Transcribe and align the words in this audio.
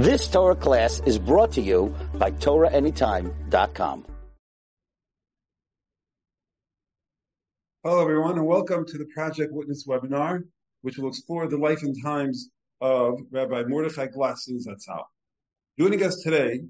This 0.00 0.28
Torah 0.28 0.56
class 0.56 1.02
is 1.04 1.18
brought 1.18 1.52
to 1.52 1.60
you 1.60 1.94
by 2.14 2.30
TorahAnytime.com. 2.30 4.06
Hello, 7.84 8.00
everyone, 8.00 8.38
and 8.38 8.46
welcome 8.46 8.86
to 8.86 8.96
the 8.96 9.04
Project 9.12 9.52
Witness 9.52 9.86
webinar, 9.86 10.44
which 10.80 10.96
will 10.96 11.10
explore 11.10 11.48
the 11.48 11.58
life 11.58 11.82
and 11.82 11.94
times 12.02 12.48
of 12.80 13.18
Rabbi 13.30 13.64
Mordechai 13.64 14.06
Glatstein 14.06 14.58
Zatzal. 14.66 15.04
Joining 15.78 16.02
us 16.02 16.22
today 16.22 16.62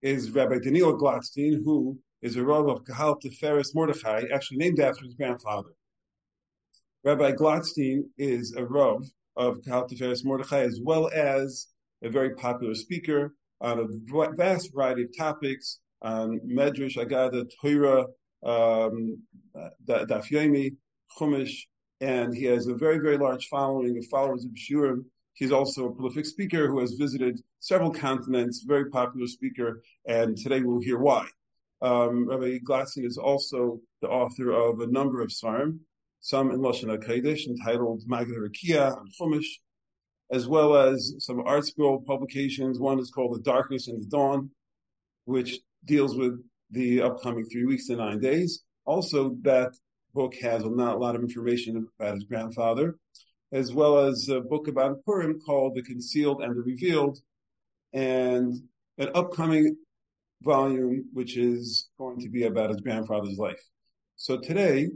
is 0.00 0.30
Rabbi 0.30 0.58
Daniel 0.64 0.98
Glatstein, 0.98 1.62
who 1.62 1.98
is 2.22 2.36
a 2.36 2.42
Rav 2.42 2.68
of 2.68 2.84
Kahal 2.84 3.20
Tiferes 3.20 3.74
Mordechai, 3.74 4.22
actually 4.32 4.56
named 4.56 4.80
after 4.80 5.04
his 5.04 5.12
grandfather. 5.12 5.72
Rabbi 7.04 7.32
Glatstein 7.32 8.04
is 8.16 8.54
a 8.54 8.64
Rav 8.64 9.04
of 9.36 9.58
Kahal 9.60 9.86
Tiferes 9.90 10.24
Mordechai, 10.24 10.60
as 10.60 10.80
well 10.82 11.10
as 11.12 11.66
a 12.02 12.08
very 12.08 12.34
popular 12.34 12.74
speaker 12.74 13.34
on 13.60 13.78
a 13.80 14.34
vast 14.36 14.72
variety 14.74 15.02
of 15.02 15.16
topics 15.16 15.80
on 16.02 16.40
Medrash, 16.46 16.96
Agada, 16.96 17.44
Torah, 17.60 18.06
um, 18.44 19.22
Daf 19.86 20.30
Yomi, 20.30 20.76
Chumash, 21.18 21.66
and 22.00 22.34
he 22.34 22.44
has 22.44 22.66
a 22.66 22.74
very, 22.74 22.98
very 22.98 23.18
large 23.18 23.48
following 23.48 23.98
of 23.98 24.06
followers 24.06 24.44
of 24.44 24.52
Shurim. 24.52 25.04
He's 25.34 25.52
also 25.52 25.86
a 25.86 25.94
prolific 25.94 26.26
speaker 26.26 26.68
who 26.68 26.80
has 26.80 26.92
visited 26.92 27.40
several 27.60 27.92
continents, 27.92 28.64
very 28.66 28.90
popular 28.90 29.26
speaker, 29.26 29.82
and 30.06 30.36
today 30.36 30.60
we'll 30.60 30.80
hear 30.80 30.98
why. 30.98 31.26
Um, 31.80 32.28
Rabbi 32.28 32.58
Glatstein 32.58 33.04
is 33.04 33.18
also 33.18 33.80
the 34.02 34.08
author 34.08 34.50
of 34.50 34.80
a 34.80 34.86
number 34.86 35.20
of 35.20 35.30
Svarim, 35.30 35.78
some 36.20 36.50
in 36.50 36.58
Lashon 36.58 36.96
HaKodesh 36.96 37.46
entitled 37.46 38.02
Magid 38.08 38.36
Rakia 38.36 38.96
and 38.98 39.12
Chumash, 39.20 39.46
as 40.30 40.46
well 40.46 40.76
as 40.76 41.14
some 41.18 41.38
ArtScroll 41.38 42.04
publications. 42.04 42.78
One 42.78 42.98
is 42.98 43.10
called 43.10 43.34
The 43.34 43.42
Darkness 43.42 43.88
and 43.88 44.02
the 44.02 44.06
Dawn, 44.06 44.50
which 45.24 45.58
deals 45.84 46.16
with 46.16 46.42
the 46.70 47.02
upcoming 47.02 47.44
three 47.44 47.64
weeks 47.64 47.88
and 47.88 47.98
nine 47.98 48.20
days. 48.20 48.62
Also, 48.84 49.36
that 49.42 49.72
book 50.14 50.34
has 50.42 50.64
not 50.64 50.96
a 50.96 50.98
lot 50.98 51.14
of 51.14 51.22
information 51.22 51.86
about 51.98 52.14
his 52.14 52.24
grandfather, 52.24 52.96
as 53.52 53.72
well 53.72 53.98
as 53.98 54.28
a 54.28 54.40
book 54.40 54.68
about 54.68 55.02
Purim 55.04 55.40
called 55.40 55.74
The 55.74 55.82
Concealed 55.82 56.42
and 56.42 56.56
the 56.56 56.62
Revealed, 56.62 57.18
and 57.92 58.54
an 58.98 59.10
upcoming 59.14 59.76
volume 60.42 61.04
which 61.12 61.36
is 61.36 61.88
going 61.98 62.20
to 62.20 62.28
be 62.28 62.44
about 62.44 62.70
his 62.70 62.80
grandfather's 62.80 63.38
life. 63.38 63.62
So 64.16 64.38
today, 64.38 64.88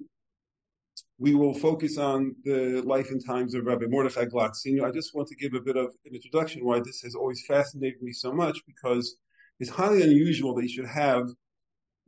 we 1.19 1.35
will 1.35 1.55
focus 1.55 1.99
on 1.99 2.35
the 2.45 2.83
life 2.85 3.11
and 3.11 3.25
times 3.25 3.55
of 3.55 3.65
Rabbi 3.65 3.87
Mordechai 3.89 4.25
Glatstein. 4.25 4.85
I 4.85 4.91
just 4.91 5.15
want 5.15 5.29
to 5.29 5.37
give 5.37 5.55
a 5.55 5.61
bit 5.61 5.77
of 5.77 5.87
an 6.05 6.15
introduction 6.15 6.65
why 6.65 6.81
this 6.81 7.01
has 7.03 7.15
always 7.15 7.45
fascinated 7.47 8.03
me 8.03 8.13
so 8.13 8.33
much 8.33 8.59
because 8.67 9.17
it's 9.61 9.71
highly 9.71 10.03
unusual 10.03 10.55
that 10.55 10.63
you 10.63 10.69
should 10.69 10.87
have 10.87 11.29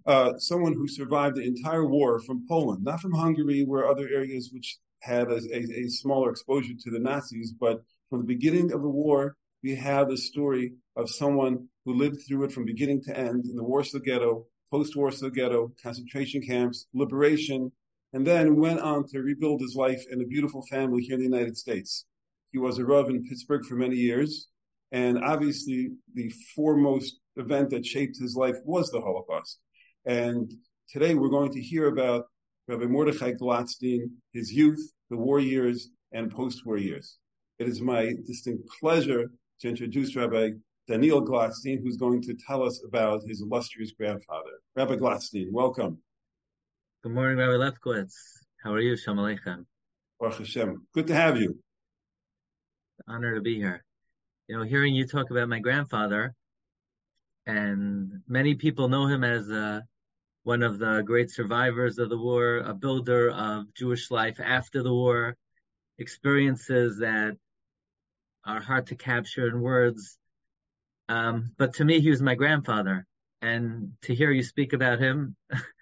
uh, 0.06 0.36
someone 0.38 0.72
who 0.74 0.88
survived 0.88 1.36
the 1.36 1.46
entire 1.46 1.86
war 1.86 2.20
from 2.20 2.44
Poland, 2.48 2.84
not 2.84 3.00
from 3.00 3.12
Hungary, 3.12 3.64
where 3.64 3.86
other 3.86 4.08
areas 4.08 4.50
which 4.52 4.78
had 5.00 5.30
a, 5.30 5.40
a, 5.52 5.84
a 5.84 5.88
smaller 5.88 6.30
exposure 6.30 6.74
to 6.78 6.90
the 6.90 6.98
Nazis, 6.98 7.52
but 7.52 7.82
from 8.10 8.20
the 8.20 8.26
beginning 8.26 8.72
of 8.72 8.82
the 8.82 8.88
war, 8.88 9.36
we 9.62 9.74
have 9.74 10.08
the 10.08 10.18
story 10.18 10.74
of 10.96 11.08
someone 11.08 11.68
who 11.84 11.94
lived 11.94 12.18
through 12.26 12.44
it 12.44 12.52
from 12.52 12.64
beginning 12.64 13.02
to 13.04 13.16
end 13.16 13.46
in 13.46 13.56
the 13.56 13.64
Warsaw 13.64 13.98
Ghetto, 13.98 14.46
post-Warsaw 14.70 15.30
Ghetto, 15.30 15.72
concentration 15.82 16.42
camps, 16.42 16.86
liberation, 16.92 17.70
and 18.14 18.24
then 18.24 18.56
went 18.56 18.78
on 18.78 19.04
to 19.08 19.18
rebuild 19.18 19.60
his 19.60 19.74
life 19.74 20.02
in 20.10 20.22
a 20.22 20.26
beautiful 20.26 20.62
family 20.70 21.02
here 21.02 21.14
in 21.14 21.20
the 21.20 21.36
United 21.36 21.56
States. 21.56 22.06
He 22.52 22.58
was 22.58 22.78
a 22.78 22.84
Rav 22.84 23.10
in 23.10 23.24
Pittsburgh 23.24 23.64
for 23.64 23.74
many 23.74 23.96
years, 23.96 24.46
and 24.92 25.18
obviously 25.18 25.90
the 26.14 26.32
foremost 26.54 27.18
event 27.36 27.70
that 27.70 27.84
shaped 27.84 28.16
his 28.20 28.36
life 28.36 28.54
was 28.64 28.88
the 28.90 29.00
Holocaust. 29.00 29.58
And 30.06 30.48
today 30.88 31.16
we're 31.16 31.28
going 31.28 31.52
to 31.54 31.60
hear 31.60 31.88
about 31.88 32.26
Rabbi 32.68 32.84
Mordechai 32.84 33.32
Glatstein, 33.32 34.02
his 34.32 34.52
youth, 34.52 34.92
the 35.10 35.16
war 35.16 35.40
years, 35.40 35.88
and 36.12 36.30
post-war 36.30 36.78
years. 36.78 37.18
It 37.58 37.66
is 37.66 37.80
my 37.80 38.12
distinct 38.24 38.62
pleasure 38.80 39.32
to 39.60 39.68
introduce 39.68 40.14
Rabbi 40.14 40.50
Daniel 40.86 41.20
Glatstein, 41.26 41.82
who's 41.82 41.96
going 41.96 42.22
to 42.22 42.34
tell 42.46 42.62
us 42.62 42.80
about 42.86 43.22
his 43.26 43.40
illustrious 43.40 43.90
grandfather. 43.90 44.52
Rabbi 44.76 44.94
Glatstein, 44.96 45.50
welcome. 45.50 45.98
Good 47.04 47.12
morning, 47.12 47.36
Rabbi 47.36 47.56
Lefkowitz. 47.56 48.14
How 48.62 48.72
are 48.72 48.80
you? 48.80 48.96
Shalom 48.96 49.18
Aleichem. 49.18 49.66
Baruch 50.18 50.38
Hashem. 50.38 50.86
Good 50.94 51.06
to 51.08 51.14
have 51.14 51.36
you. 51.36 51.58
Honor 53.06 53.34
to 53.34 53.42
be 53.42 53.56
here. 53.56 53.84
You 54.48 54.56
know, 54.56 54.62
hearing 54.62 54.94
you 54.94 55.06
talk 55.06 55.30
about 55.30 55.50
my 55.50 55.58
grandfather, 55.58 56.32
and 57.44 58.22
many 58.26 58.54
people 58.54 58.88
know 58.88 59.06
him 59.06 59.22
as 59.22 59.50
uh, 59.50 59.80
one 60.44 60.62
of 60.62 60.78
the 60.78 61.02
great 61.02 61.30
survivors 61.30 61.98
of 61.98 62.08
the 62.08 62.16
war, 62.16 62.62
a 62.64 62.72
builder 62.72 63.28
of 63.30 63.74
Jewish 63.74 64.10
life 64.10 64.40
after 64.42 64.82
the 64.82 64.94
war, 64.94 65.36
experiences 65.98 67.00
that 67.00 67.36
are 68.46 68.62
hard 68.62 68.86
to 68.86 68.94
capture 68.94 69.46
in 69.46 69.60
words. 69.60 70.16
Um, 71.10 71.52
but 71.58 71.74
to 71.74 71.84
me, 71.84 72.00
he 72.00 72.08
was 72.08 72.22
my 72.22 72.34
grandfather. 72.34 73.04
And 73.42 73.92
to 74.04 74.14
hear 74.14 74.30
you 74.30 74.42
speak 74.42 74.72
about 74.72 75.00
him, 75.00 75.36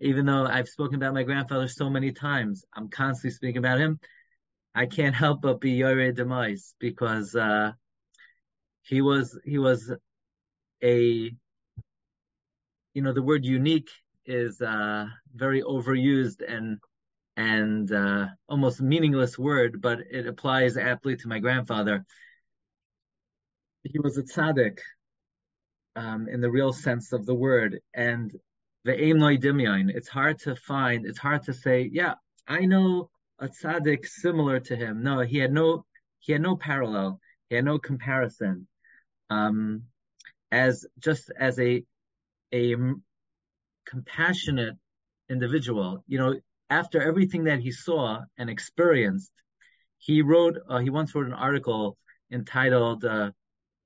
even 0.00 0.26
though 0.26 0.46
I've 0.46 0.68
spoken 0.68 0.96
about 0.96 1.14
my 1.14 1.22
grandfather 1.22 1.68
so 1.68 1.90
many 1.90 2.12
times, 2.12 2.64
I'm 2.74 2.88
constantly 2.88 3.34
speaking 3.34 3.58
about 3.58 3.80
him. 3.80 3.98
I 4.74 4.86
can't 4.86 5.14
help 5.24 5.42
but 5.42 5.60
be 5.60 5.72
Yore 5.72 6.12
Demise 6.12 6.74
because 6.78 7.34
uh, 7.34 7.72
he 8.82 9.02
was 9.02 9.38
he 9.44 9.58
was 9.58 9.92
a 10.82 11.32
you 12.94 13.02
know 13.02 13.12
the 13.12 13.22
word 13.22 13.44
unique 13.44 13.90
is 14.26 14.60
uh, 14.60 15.06
very 15.34 15.62
overused 15.62 16.42
and 16.46 16.78
and 17.36 17.92
uh, 17.92 18.26
almost 18.48 18.80
meaningless 18.80 19.38
word, 19.38 19.80
but 19.80 20.00
it 20.10 20.26
applies 20.26 20.76
aptly 20.76 21.16
to 21.16 21.28
my 21.28 21.38
grandfather. 21.38 22.04
He 23.84 23.98
was 24.00 24.18
a 24.18 24.24
tzaddik 24.24 24.78
um, 25.94 26.28
in 26.28 26.40
the 26.40 26.50
real 26.50 26.72
sense 26.72 27.12
of 27.12 27.26
the 27.26 27.34
word, 27.34 27.78
and 27.94 28.32
dimyan. 28.96 29.90
It's 29.94 30.08
hard 30.08 30.38
to 30.40 30.56
find. 30.56 31.06
It's 31.06 31.18
hard 31.18 31.42
to 31.44 31.52
say. 31.52 31.88
Yeah, 31.92 32.14
I 32.46 32.64
know 32.64 33.10
a 33.38 33.48
tzaddik 33.48 34.06
similar 34.06 34.60
to 34.60 34.76
him. 34.76 35.02
No, 35.02 35.20
he 35.20 35.38
had 35.38 35.52
no. 35.52 35.84
He 36.20 36.32
had 36.32 36.42
no 36.42 36.56
parallel. 36.56 37.20
He 37.48 37.56
had 37.56 37.64
no 37.64 37.78
comparison. 37.78 38.66
Um, 39.30 39.84
as 40.50 40.86
just 40.98 41.30
as 41.38 41.58
a 41.58 41.84
a 42.52 42.74
compassionate 43.86 44.76
individual. 45.28 46.04
You 46.06 46.18
know, 46.18 46.40
after 46.70 47.02
everything 47.02 47.44
that 47.44 47.60
he 47.60 47.70
saw 47.70 48.20
and 48.36 48.50
experienced, 48.50 49.32
he 49.98 50.22
wrote. 50.22 50.58
Uh, 50.68 50.78
he 50.78 50.90
once 50.90 51.14
wrote 51.14 51.26
an 51.26 51.32
article 51.32 51.96
entitled 52.30 53.04
uh, 53.04 53.30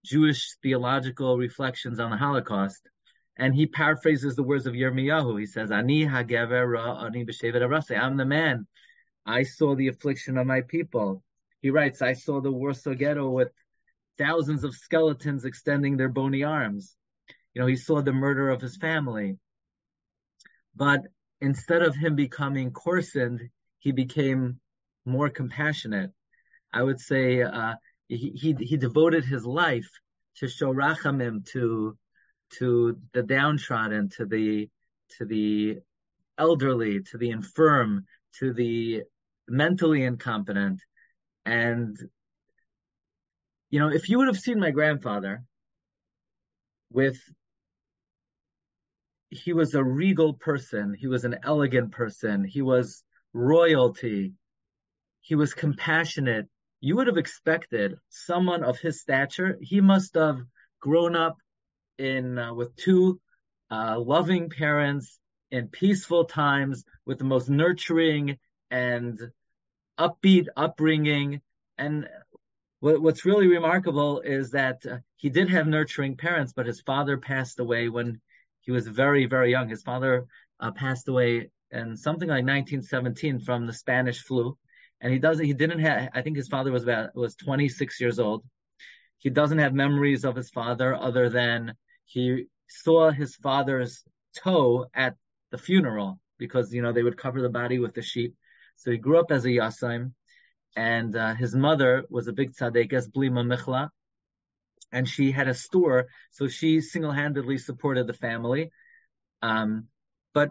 "Jewish 0.05 0.57
Theological 0.63 1.39
Reflections 1.39 1.99
on 1.99 2.11
the 2.11 2.17
Holocaust." 2.17 2.89
And 3.37 3.55
he 3.55 3.67
paraphrases 3.67 4.37
the 4.37 4.43
words 4.43 4.67
of 4.67 4.75
Yirmiyahu. 4.75 5.41
He 5.41 5.47
says, 5.47 5.71
"Ani 5.71 6.05
hagever 6.07 7.03
ani 7.03 7.25
b'shevet 7.25 7.99
I'm 7.99 8.17
the 8.17 8.27
man. 8.27 8.67
I 9.25 9.43
saw 9.45 9.75
the 9.75 9.89
affliction 9.89 10.37
of 10.37 10.47
my 10.47 10.63
people. 10.63 11.23
He 11.61 11.71
writes, 11.71 12.03
I 12.03 12.13
saw 12.13 12.41
the 12.41 12.51
Warsaw 12.51 12.95
Ghetto 12.95 13.31
with 13.31 13.53
thousands 14.19 14.65
of 14.65 14.75
skeletons 14.75 15.45
extending 15.45 15.97
their 15.97 16.09
bony 16.09 16.43
arms. 16.43 16.97
You 17.55 17.61
know, 17.61 17.67
he 17.69 17.77
saw 17.77 18.03
the 18.03 18.13
murder 18.13 18.51
of 18.51 18.61
his 18.61 18.77
family. 18.77 19.39
But 20.75 21.03
instead 21.41 21.83
of 21.83 21.95
him 21.95 22.17
becoming 22.17 22.73
coarsened, 22.73 23.49
he 23.79 23.93
became 23.93 24.61
more 25.05 25.29
compassionate. 25.29 26.11
I 26.73 26.83
would 26.83 27.01
say 27.01 27.43
uh, 27.43 27.75
he, 28.09 28.31
he, 28.31 28.55
he 28.59 28.77
devoted 28.77 29.25
his 29.25 29.45
life 29.45 29.91
to 30.37 30.49
show 30.49 30.73
rachamim 30.73 31.47
to 31.53 31.97
to 32.59 32.99
the 33.13 33.23
downtrodden, 33.23 34.09
to 34.11 34.27
the 34.27 34.69
to 35.19 35.25
the 35.25 35.79
elderly, 36.39 37.03
to 37.03 37.19
the 37.19 37.31
infirm, 37.31 38.07
to 38.39 38.53
the 38.53 39.03
mentally 39.49 40.03
incompetent, 40.03 40.81
and 41.45 41.97
you 43.71 43.81
know, 43.81 43.89
if 43.89 44.09
you 44.09 44.19
would 44.19 44.27
have 44.29 44.39
seen 44.39 44.61
my 44.61 44.71
grandfather 44.71 45.43
with 46.91 47.19
he 49.31 49.55
was 49.55 49.75
a 49.75 49.83
regal 49.83 50.35
person, 50.35 50.95
he 50.95 51.07
was 51.07 51.25
an 51.25 51.39
elegant 51.43 51.91
person, 51.91 52.45
he 52.45 52.61
was 52.61 53.03
royalty, 53.33 54.35
he 55.23 55.35
was 55.35 55.55
compassionate. 55.55 56.49
You 56.81 56.97
would 56.97 57.07
have 57.07 57.17
expected 57.17 57.95
someone 58.11 58.63
of 58.63 58.79
his 58.79 59.01
stature. 59.01 59.57
He 59.61 59.81
must 59.81 60.15
have 60.17 60.41
grown 60.81 61.17
up 61.17 61.39
in 62.03 62.39
uh, 62.39 62.53
with 62.53 62.75
two 62.77 63.21
uh, 63.71 63.99
loving 63.99 64.51
parents 64.51 65.19
in 65.51 65.69
peaceful 65.69 66.25
times 66.25 66.85
with 67.07 67.19
the 67.19 67.25
most 67.25 67.49
nurturing 67.49 68.39
and 68.71 69.21
upbeat 69.99 70.47
upbringing 70.57 71.41
and 71.79 72.09
what, 72.81 73.01
what's 73.01 73.25
really 73.25 73.47
remarkable 73.47 74.21
is 74.23 74.51
that 74.51 74.85
uh, 74.85 74.97
he 75.17 75.31
did 75.31 75.49
have 75.51 75.69
nurturing 75.69 76.17
parents, 76.17 76.53
but 76.53 76.67
his 76.67 76.81
father 76.81 77.17
passed 77.17 77.61
away 77.61 77.89
when 77.89 78.21
he 78.63 78.73
was 78.73 78.89
very, 78.89 79.27
very 79.27 79.53
young. 79.53 79.69
His 79.69 79.83
father 79.83 80.27
uh, 80.59 80.73
passed 80.73 81.07
away 81.07 81.51
in 81.71 81.97
something 81.97 82.29
like 82.29 82.45
1917 82.45 83.39
from 83.39 83.67
the 83.67 83.73
Spanish 83.73 84.21
flu, 84.23 84.59
and 85.01 85.13
he 85.13 85.21
doesn't. 85.21 85.45
He 85.45 85.53
didn't 85.53 85.79
have. 85.79 86.11
I 86.13 86.23
think 86.23 86.37
his 86.37 86.49
father 86.49 86.73
was 86.73 86.83
about 86.83 87.15
was 87.15 87.37
26 87.37 88.01
years 88.01 88.19
old. 88.19 88.45
He 89.19 89.31
doesn't 89.31 89.59
have 89.59 89.75
memories 89.75 90.25
of 90.25 90.35
his 90.35 90.51
father 90.51 90.95
other 90.95 91.29
than 91.29 91.75
he 92.05 92.47
saw 92.69 93.11
his 93.11 93.37
father's 93.37 94.05
toe 94.43 94.87
at 94.95 95.17
the 95.51 95.59
funeral 95.59 96.19
because 96.39 96.73
you 96.73 96.83
know 96.83 96.93
they 96.93 97.03
would 97.03 97.17
cover 97.17 97.41
the 97.41 97.49
body 97.49 97.79
with 97.79 97.95
the 97.95 98.03
sheet. 98.03 98.35
So 98.77 98.91
he 98.91 98.97
grew 98.97 99.19
up 99.19 99.31
as 99.31 99.45
a 99.45 99.49
yasaim 99.49 100.13
and 100.77 101.15
uh, 101.15 101.35
his 101.35 101.55
mother 101.55 102.05
was 102.09 102.29
a 102.29 102.33
big 102.33 102.53
tzaddikas, 102.53 103.11
Blima 103.11 103.45
Michla, 103.45 103.91
and 104.91 105.09
she 105.09 105.33
had 105.33 105.49
a 105.49 105.55
store, 105.55 106.07
so 106.31 106.49
she 106.49 106.81
single-handedly 106.81 107.59
supported 107.59 108.07
the 108.07 108.15
family. 108.15 108.71
Um, 109.43 109.89
but 110.35 110.51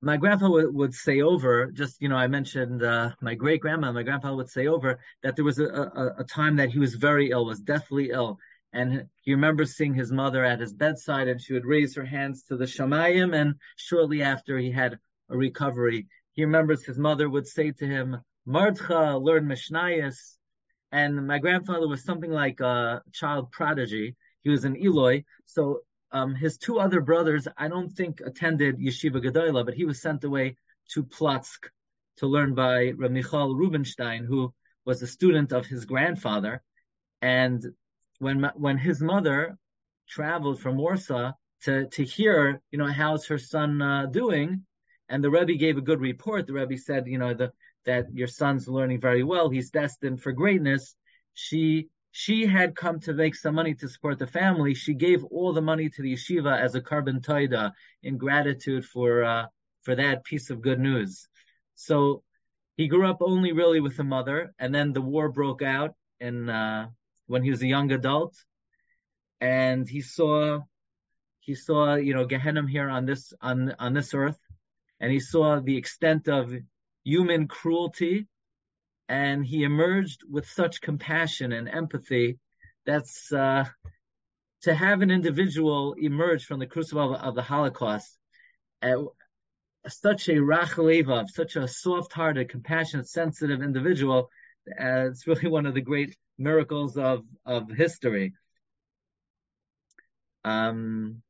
my 0.00 0.16
grandpa 0.16 0.48
would, 0.48 0.74
would, 0.74 0.94
say 0.94 1.22
over, 1.22 1.70
just 1.70 2.00
you 2.00 2.08
know, 2.08 2.16
I 2.16 2.26
mentioned 2.26 2.82
uh, 2.82 3.10
my 3.20 3.34
great 3.34 3.60
grandma. 3.60 3.92
My 3.92 4.02
grandpa 4.02 4.34
would 4.34 4.50
say 4.50 4.66
over 4.66 4.98
that 5.22 5.36
there 5.36 5.44
was 5.44 5.60
a, 5.60 5.64
a, 5.64 6.14
a, 6.18 6.24
time 6.24 6.56
that 6.56 6.70
he 6.70 6.80
was 6.80 6.94
very 6.94 7.30
ill, 7.30 7.46
was 7.46 7.60
deathly 7.60 8.10
ill, 8.10 8.38
and 8.72 9.06
he 9.22 9.32
remembers 9.32 9.76
seeing 9.76 9.94
his 9.94 10.10
mother 10.10 10.44
at 10.44 10.60
his 10.60 10.72
bedside, 10.72 11.28
and 11.28 11.40
she 11.40 11.52
would 11.52 11.66
raise 11.66 11.94
her 11.94 12.04
hands 12.04 12.44
to 12.44 12.56
the 12.56 12.64
shamayim, 12.64 13.34
and 13.34 13.54
shortly 13.76 14.22
after 14.22 14.58
he 14.58 14.70
had 14.70 14.98
a 15.28 15.36
recovery. 15.36 16.08
He 16.32 16.44
remembers 16.44 16.84
his 16.84 16.98
mother 16.98 17.28
would 17.28 17.46
say 17.46 17.72
to 17.72 17.86
him, 17.86 18.16
Mardcha 18.46 19.22
learn 19.22 19.46
Mishnayos, 19.46 20.36
and 20.90 21.26
my 21.26 21.38
grandfather 21.38 21.88
was 21.88 22.04
something 22.04 22.30
like 22.30 22.60
a 22.60 23.02
child 23.12 23.50
prodigy. 23.52 24.16
He 24.40 24.50
was 24.50 24.64
an 24.64 24.76
Eloi, 24.76 25.24
so 25.44 25.80
um, 26.10 26.34
his 26.34 26.58
two 26.58 26.78
other 26.78 27.00
brothers, 27.00 27.48
I 27.56 27.68
don't 27.68 27.90
think 27.90 28.20
attended 28.20 28.78
Yeshiva 28.78 29.22
Gedola, 29.22 29.64
but 29.64 29.74
he 29.74 29.84
was 29.84 30.00
sent 30.00 30.24
away 30.24 30.56
to 30.90 31.04
Platsk 31.04 31.68
to 32.18 32.26
learn 32.26 32.54
by 32.54 32.92
Michal 32.92 33.54
Rubinstein, 33.54 34.24
who 34.24 34.52
was 34.84 35.00
a 35.00 35.06
student 35.06 35.52
of 35.52 35.66
his 35.66 35.84
grandfather. 35.84 36.62
And 37.22 37.64
when 38.22 38.50
when 38.54 38.78
his 38.78 39.00
mother 39.00 39.58
traveled 40.08 40.60
from 40.60 40.76
Warsaw 40.76 41.32
to 41.64 41.88
to 41.88 42.04
hear, 42.04 42.60
you 42.70 42.78
know, 42.78 42.86
how's 42.86 43.26
her 43.26 43.38
son 43.38 43.82
uh, 43.82 44.06
doing, 44.06 44.64
and 45.08 45.22
the 45.22 45.30
Rebbe 45.30 45.54
gave 45.54 45.76
a 45.76 45.88
good 45.90 46.00
report. 46.00 46.46
The 46.46 46.52
Rebbe 46.52 46.78
said, 46.78 47.08
you 47.08 47.18
know, 47.18 47.34
the 47.34 47.52
that 47.84 48.14
your 48.14 48.28
son's 48.28 48.68
learning 48.68 49.00
very 49.00 49.24
well. 49.24 49.50
He's 49.50 49.70
destined 49.70 50.22
for 50.22 50.32
greatness. 50.32 50.94
She 51.34 51.88
she 52.12 52.46
had 52.46 52.76
come 52.76 53.00
to 53.00 53.12
make 53.12 53.34
some 53.34 53.56
money 53.56 53.74
to 53.74 53.88
support 53.88 54.20
the 54.20 54.26
family. 54.26 54.74
She 54.74 54.94
gave 54.94 55.24
all 55.24 55.52
the 55.52 55.68
money 55.72 55.88
to 55.88 56.02
the 56.02 56.12
yeshiva 56.12 56.60
as 56.60 56.76
a 56.76 56.80
carbon 56.80 57.20
taida 57.20 57.72
in 58.04 58.18
gratitude 58.18 58.84
for 58.84 59.24
uh, 59.24 59.46
for 59.82 59.96
that 59.96 60.22
piece 60.22 60.48
of 60.50 60.62
good 60.62 60.78
news. 60.78 61.26
So 61.74 62.22
he 62.76 62.86
grew 62.86 63.06
up 63.10 63.18
only 63.20 63.50
really 63.52 63.80
with 63.80 63.96
the 63.96 64.04
mother, 64.04 64.54
and 64.60 64.72
then 64.72 64.92
the 64.92 65.00
war 65.02 65.28
broke 65.28 65.62
out 65.62 65.96
in 66.20 66.48
uh, 66.48 66.86
when 67.32 67.42
he 67.42 67.50
was 67.50 67.62
a 67.62 67.66
young 67.66 67.90
adult, 67.92 68.34
and 69.40 69.88
he 69.88 70.02
saw 70.02 70.60
he 71.40 71.54
saw 71.54 71.94
you 71.94 72.12
know 72.14 72.26
Gehenna 72.26 72.68
here 72.68 72.90
on 72.90 73.06
this 73.06 73.32
on 73.40 73.74
on 73.78 73.94
this 73.94 74.12
earth, 74.12 74.38
and 75.00 75.10
he 75.10 75.18
saw 75.18 75.58
the 75.58 75.78
extent 75.78 76.28
of 76.28 76.54
human 77.04 77.48
cruelty, 77.48 78.28
and 79.08 79.46
he 79.46 79.64
emerged 79.64 80.20
with 80.30 80.46
such 80.46 80.82
compassion 80.82 81.52
and 81.52 81.70
empathy. 81.70 82.38
That's 82.84 83.32
uh, 83.32 83.64
to 84.64 84.74
have 84.74 85.00
an 85.00 85.10
individual 85.10 85.94
emerge 85.94 86.44
from 86.44 86.60
the 86.60 86.66
crucible 86.66 87.14
of, 87.14 87.34
the 87.34 87.42
Holocaust, 87.42 88.18
uh, 88.82 89.04
such 89.88 90.28
a 90.28 90.36
rachalevav, 90.52 91.30
such 91.30 91.56
a 91.56 91.66
soft-hearted, 91.66 92.50
compassionate, 92.50 93.08
sensitive 93.08 93.62
individual. 93.62 94.28
Uh, 94.68 95.08
it's 95.10 95.26
really 95.26 95.48
one 95.48 95.66
of 95.66 95.74
the 95.74 95.80
great 95.80 96.14
miracles 96.42 96.96
of 96.96 97.24
of 97.46 97.70
history. 97.70 98.34
Um, 100.44 101.22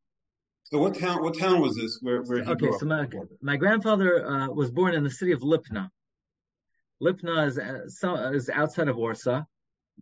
so 0.64 0.79
what 0.79 0.99
town? 0.99 1.23
What 1.23 1.38
town 1.38 1.61
was 1.61 1.76
this? 1.76 1.99
Where 2.00 2.23
where 2.23 2.43
he 2.43 2.50
okay, 2.50 2.70
so 2.79 2.87
my, 2.87 3.06
my 3.43 3.56
grandfather 3.56 4.26
uh, 4.26 4.49
was 4.49 4.70
born 4.70 4.94
in 4.94 5.05
the 5.05 5.11
city 5.11 5.32
of 5.32 5.41
Lipna. 5.41 5.91
Lipna 7.03 7.47
is 7.47 7.59
uh, 7.59 7.88
so, 7.88 8.14
is 8.32 8.49
outside 8.49 8.88
of 8.88 8.97
Warsaw. 8.97 9.43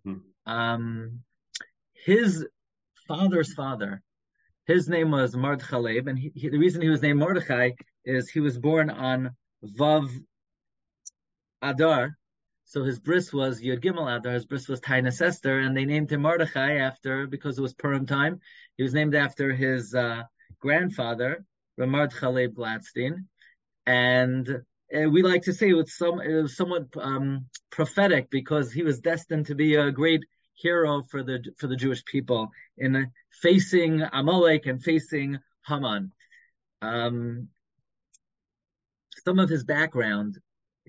Mm-hmm. 0.07 0.51
Um, 0.51 1.21
his 2.05 2.47
father's 3.09 3.53
father, 3.55 4.03
his 4.67 4.89
name 4.89 5.11
was 5.11 5.35
Mordechai, 5.35 5.99
and 6.07 6.19
he, 6.19 6.31
he, 6.35 6.49
the 6.49 6.59
reason 6.59 6.83
he 6.83 6.89
was 6.89 7.03
named 7.03 7.19
Mordechai 7.19 7.71
is 8.05 8.31
he 8.31 8.41
was 8.41 8.59
born 8.59 8.91
on 8.91 9.31
Vav 9.79 10.09
Adar. 11.63 12.17
So 12.71 12.85
his 12.85 13.01
bris 13.01 13.33
was 13.33 13.61
Yud 13.61 13.81
Gimel 13.81 14.17
Adar, 14.17 14.35
his 14.35 14.45
bris 14.45 14.69
was 14.69 14.81
Tainus 14.81 15.21
Esther, 15.21 15.59
and 15.59 15.77
they 15.77 15.85
named 15.85 16.13
him 16.13 16.23
Mordechai 16.23 16.75
after 16.77 17.27
because 17.27 17.59
it 17.59 17.63
was 17.63 17.75
Purim 17.75 18.07
time. 18.07 18.39
He 18.77 18.85
was 18.85 18.95
named 18.95 19.17
after 19.17 19.53
his 19.53 19.93
uh, 19.93 20.23
grandfather, 20.61 21.45
Ramard 21.81 22.13
Chaleb 22.13 22.55
Glatstein, 22.55 23.25
and 23.87 24.49
uh, 24.49 25.11
we 25.11 25.21
like 25.25 25.43
to 25.43 25.53
say 25.53 25.71
it 25.71 25.75
was, 25.75 25.97
some, 25.97 26.21
it 26.21 26.43
was 26.43 26.57
somewhat 26.57 26.87
um, 26.97 27.47
prophetic 27.71 28.31
because 28.31 28.71
he 28.71 28.85
was 28.85 29.01
destined 29.01 29.47
to 29.47 29.57
be 29.57 29.75
a 29.75 29.91
great 29.91 30.23
hero 30.55 31.03
for 31.11 31.25
the 31.25 31.43
for 31.59 31.67
the 31.67 31.75
Jewish 31.75 32.05
people 32.05 32.53
in 32.79 33.11
facing 33.43 34.01
Amalek 34.13 34.67
and 34.67 34.81
facing 34.81 35.41
Haman. 35.67 36.13
Um, 36.83 37.49
some 39.25 39.41
of 39.41 39.49
his 39.49 39.65
background, 39.65 40.39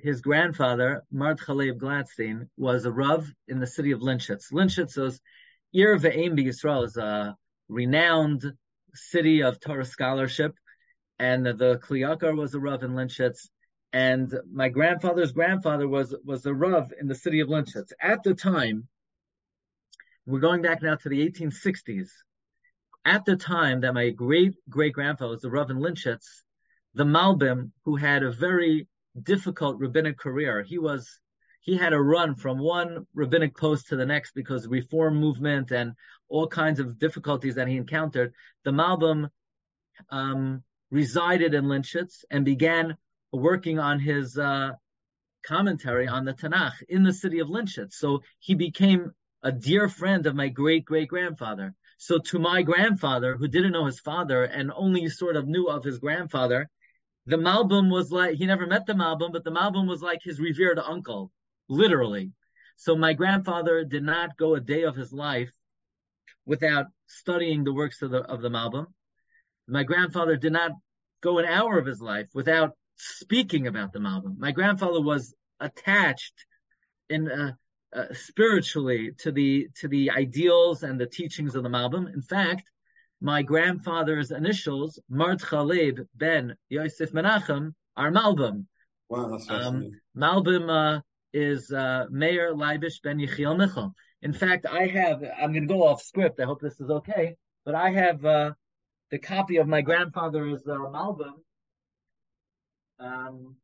his 0.02 0.22
grandfather, 0.22 1.04
Mordechai 1.12 1.54
Leib 1.54 1.80
Glatstein, 1.80 2.50
was 2.58 2.86
a 2.86 2.92
Rav 2.92 3.32
in 3.48 3.60
the 3.60 3.68
city 3.68 3.92
of 3.92 4.02
Linschitz. 4.02 4.52
Linschitz 4.52 4.98
was 4.98 5.22
Ir 5.74 5.98
Ve'em 5.98 6.38
Yisrael 6.38 6.86
is 6.86 6.98
a 6.98 7.36
renowned 7.70 8.44
city 8.94 9.44
of 9.44 9.60
Torah 9.60 9.86
scholarship, 9.86 10.56
and 11.20 11.46
the 11.46 11.80
Kliyakar 11.84 12.36
was 12.36 12.54
a 12.54 12.60
Rav 12.60 12.84
in 12.84 12.92
Linschitz, 12.92 13.50
and 13.94 14.34
my 14.52 14.70
grandfather's 14.70 15.32
grandfather 15.32 15.88
was 15.88 16.16
was 16.24 16.46
a 16.46 16.54
Rav 16.54 16.92
in 17.00 17.08
the 17.08 17.16
city 17.16 17.40
of 17.40 17.50
Linschitz. 17.50 17.92
At 18.02 18.24
the 18.24 18.34
time, 18.34 18.88
we're 20.26 20.40
going 20.40 20.62
back 20.62 20.82
now 20.82 20.96
to 20.96 21.10
the 21.10 21.28
1860s. 21.30 22.10
At 23.06 23.26
the 23.26 23.36
time 23.36 23.82
that 23.82 23.94
my 23.94 24.10
great 24.10 24.56
great 24.70 24.94
grandfather 24.94 25.32
was 25.32 25.44
a 25.44 25.50
Rav 25.50 25.70
in 25.70 25.78
Linschitz, 25.78 26.44
the 26.94 27.06
Malbim, 27.06 27.72
who 27.86 27.96
had 27.96 28.24
a 28.24 28.32
very 28.32 28.88
difficult 29.20 29.80
rabbinic 29.80 30.18
career, 30.18 30.62
he 30.62 30.78
was 30.78 31.20
he 31.62 31.78
had 31.78 31.94
a 31.94 32.02
run 32.02 32.34
from 32.34 32.58
one 32.58 33.06
rabbinic 33.14 33.56
post 33.56 33.88
to 33.90 33.96
the 33.96 34.06
next 34.06 34.34
because 34.34 34.68
reform 34.68 35.16
movement 35.16 35.72
and 35.72 35.94
all 36.28 36.48
kinds 36.48 36.80
of 36.80 36.98
difficulties 36.98 37.56
that 37.56 37.68
he 37.68 37.78
encountered. 37.78 38.34
The 38.64 38.72
Malbim 38.72 39.30
um, 40.10 40.64
resided 40.90 41.54
in 41.54 41.66
Linschitz 41.66 42.26
and 42.32 42.44
began 42.44 42.98
working 43.32 43.78
on 43.78 44.00
his 44.00 44.38
uh, 44.40 44.72
commentary 45.44 46.08
on 46.08 46.26
the 46.26 46.34
Tanakh 46.34 46.82
in 46.90 47.04
the 47.04 47.14
city 47.14 47.40
of 47.40 47.48
Linschitz. 47.48 47.94
So 47.94 48.24
he 48.40 48.56
became 48.56 49.12
a 49.44 49.52
dear 49.52 49.88
friend 49.88 50.26
of 50.26 50.36
my 50.36 50.50
great 50.50 50.86
great 50.86 51.10
grandfather. 51.10 51.76
So 51.98 52.18
to 52.18 52.40
my 52.40 52.64
grandfather, 52.64 53.38
who 53.38 53.48
didn't 53.48 53.74
know 53.74 53.86
his 53.86 54.00
father 54.00 54.44
and 54.44 54.72
only 54.76 55.08
sort 55.10 55.36
of 55.36 55.48
knew 55.48 55.68
of 55.68 55.84
his 55.84 56.00
grandfather, 56.00 56.70
the 57.26 57.38
Malbim 57.38 57.92
was 57.92 58.12
like 58.12 58.36
he 58.36 58.46
never 58.46 58.66
met 58.66 58.86
the 58.86 58.94
Malbim, 58.94 59.32
but 59.32 59.44
the 59.44 59.52
Malbim 59.52 59.88
was 59.88 60.02
like 60.02 60.22
his 60.24 60.40
revered 60.40 60.80
uncle 60.80 61.32
literally. 61.70 62.32
So 62.76 62.96
my 62.96 63.14
grandfather 63.14 63.84
did 63.84 64.04
not 64.04 64.38
go 64.38 64.56
a 64.56 64.60
day 64.60 64.84
of 64.84 64.96
his 64.96 65.14
life 65.14 65.52
without 66.46 66.88
studying 67.08 67.64
the 67.64 67.74
works 67.74 68.02
of 68.02 68.12
the 68.12 68.22
of 68.22 68.42
the 68.42 68.50
Malbim. 68.50 68.88
My 69.68 69.84
grandfather 69.84 70.36
did 70.36 70.54
not 70.54 70.72
go 71.22 71.38
an 71.38 71.46
hour 71.46 71.78
of 71.78 71.86
his 71.86 72.02
life 72.02 72.28
without 72.34 72.72
speaking 72.96 73.68
about 73.68 73.94
the 73.94 74.00
Malbim. 74.00 74.38
My 74.38 74.52
grandfather 74.52 75.02
was 75.02 75.34
attached 75.60 76.34
in 77.10 77.30
uh, 77.30 77.54
uh, 77.94 78.14
spiritually 78.14 79.12
to 79.20 79.32
the 79.32 79.68
to 79.76 79.88
the 79.88 80.12
ideals 80.12 80.84
and 80.84 81.00
the 81.00 81.06
teachings 81.06 81.56
of 81.56 81.64
the 81.64 81.70
Malbim. 81.70 82.12
In 82.14 82.22
fact, 82.22 82.71
my 83.22 83.44
grandfather's 83.44 84.32
initials, 84.32 85.00
Mordechai 85.10 85.60
Leib 85.62 86.00
ben 86.16 86.56
Yosef 86.70 87.12
Menachem, 87.12 87.74
are 87.96 88.12
Malbim. 88.12 88.66
Wow, 89.10 89.30
that's 89.30 89.50
um, 89.50 89.92
Malbim 90.18 90.70
uh, 90.70 91.02
is 91.34 91.72
uh, 91.72 92.06
Meir 92.10 92.54
Leibish 92.54 93.02
Ben 93.04 93.20
Yechiel 93.20 93.58
Michal. 93.58 93.94
In 94.22 94.34
fact, 94.34 94.66
I 94.66 94.88
have, 94.88 95.24
I'm 95.42 95.52
going 95.54 95.68
to 95.68 95.74
go 95.74 95.88
off 95.88 96.02
script. 96.02 96.40
I 96.40 96.46
hope 96.46 96.62
this 96.62 96.80
is 96.80 96.90
okay. 96.90 97.36
But 97.66 97.76
I 97.76 97.92
have 97.92 98.26
uh, 98.26 98.52
the 99.12 99.20
copy 99.20 99.58
of 99.58 99.68
my 99.68 99.82
grandfather's 99.82 100.62
uh, 100.68 100.72
Malbim. 100.72 101.34
Um, 103.00 103.56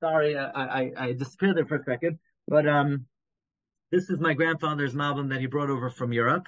sorry, 0.00 0.36
I, 0.36 0.50
I, 0.80 0.92
I 0.96 1.12
disappeared 1.12 1.56
there 1.56 1.66
for 1.66 1.76
a 1.76 1.84
second. 1.84 2.18
But 2.46 2.66
um, 2.66 3.06
This 3.90 4.10
is 4.10 4.20
my 4.20 4.34
grandfather's 4.34 4.94
Malbim 4.94 5.30
that 5.30 5.40
he 5.40 5.46
brought 5.46 5.70
over 5.70 5.90
from 5.90 6.12
Europe. 6.12 6.46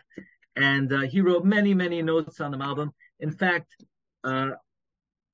And 0.56 0.92
uh, 0.92 1.00
he 1.02 1.20
wrote 1.20 1.44
many, 1.44 1.74
many 1.74 2.02
notes 2.02 2.40
on 2.40 2.50
the 2.50 2.56
Malbim. 2.56 2.90
In 3.20 3.30
fact, 3.30 3.74
uh, 4.24 4.50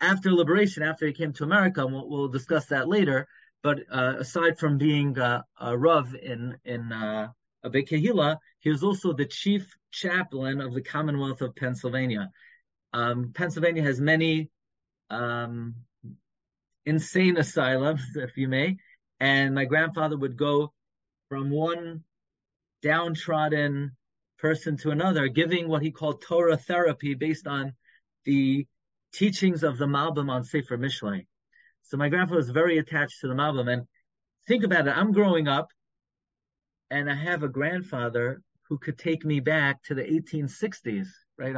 after 0.00 0.32
liberation, 0.32 0.82
after 0.82 1.06
he 1.06 1.12
came 1.12 1.32
to 1.34 1.44
America, 1.44 1.86
we'll, 1.86 2.08
we'll 2.08 2.28
discuss 2.28 2.66
that 2.66 2.88
later. 2.88 3.26
But 3.62 3.80
uh, 3.90 4.14
aside 4.18 4.58
from 4.58 4.78
being 4.78 5.18
uh, 5.18 5.42
a 5.60 5.76
Rav 5.76 6.14
in 6.14 6.56
in 6.64 6.92
uh, 6.92 7.28
a 7.64 7.70
Kehila, 7.70 8.36
he 8.60 8.70
was 8.70 8.84
also 8.84 9.12
the 9.12 9.24
chief 9.24 9.76
chaplain 9.90 10.60
of 10.60 10.74
the 10.74 10.82
Commonwealth 10.82 11.40
of 11.40 11.56
Pennsylvania. 11.56 12.30
Um, 12.92 13.32
Pennsylvania 13.34 13.82
has 13.82 14.00
many 14.00 14.50
um, 15.10 15.74
insane 16.84 17.36
asylums, 17.38 18.02
if 18.14 18.36
you 18.36 18.48
may, 18.48 18.76
and 19.18 19.54
my 19.54 19.64
grandfather 19.64 20.16
would 20.16 20.36
go 20.36 20.72
from 21.28 21.50
one 21.50 22.04
downtrodden 22.82 23.96
person 24.38 24.76
to 24.78 24.90
another, 24.90 25.28
giving 25.28 25.68
what 25.68 25.82
he 25.82 25.90
called 25.90 26.22
Torah 26.22 26.56
therapy 26.56 27.14
based 27.14 27.46
on 27.46 27.72
the 28.24 28.66
teachings 29.12 29.62
of 29.62 29.78
the 29.78 29.86
Malbim 29.86 30.30
on 30.30 30.44
Sefer 30.44 30.76
Mishlei. 30.76 31.26
So 31.82 31.96
my 31.96 32.08
grandfather 32.08 32.38
was 32.38 32.50
very 32.50 32.78
attached 32.78 33.20
to 33.20 33.28
the 33.28 33.34
Malbim. 33.34 33.72
And 33.72 33.86
think 34.46 34.64
about 34.64 34.88
it, 34.88 34.96
I'm 34.96 35.12
growing 35.12 35.48
up 35.48 35.68
and 36.90 37.10
I 37.10 37.14
have 37.14 37.42
a 37.42 37.48
grandfather 37.48 38.42
who 38.68 38.78
could 38.78 38.98
take 38.98 39.24
me 39.24 39.40
back 39.40 39.82
to 39.84 39.94
the 39.94 40.02
1860s, 40.02 41.06
right? 41.38 41.54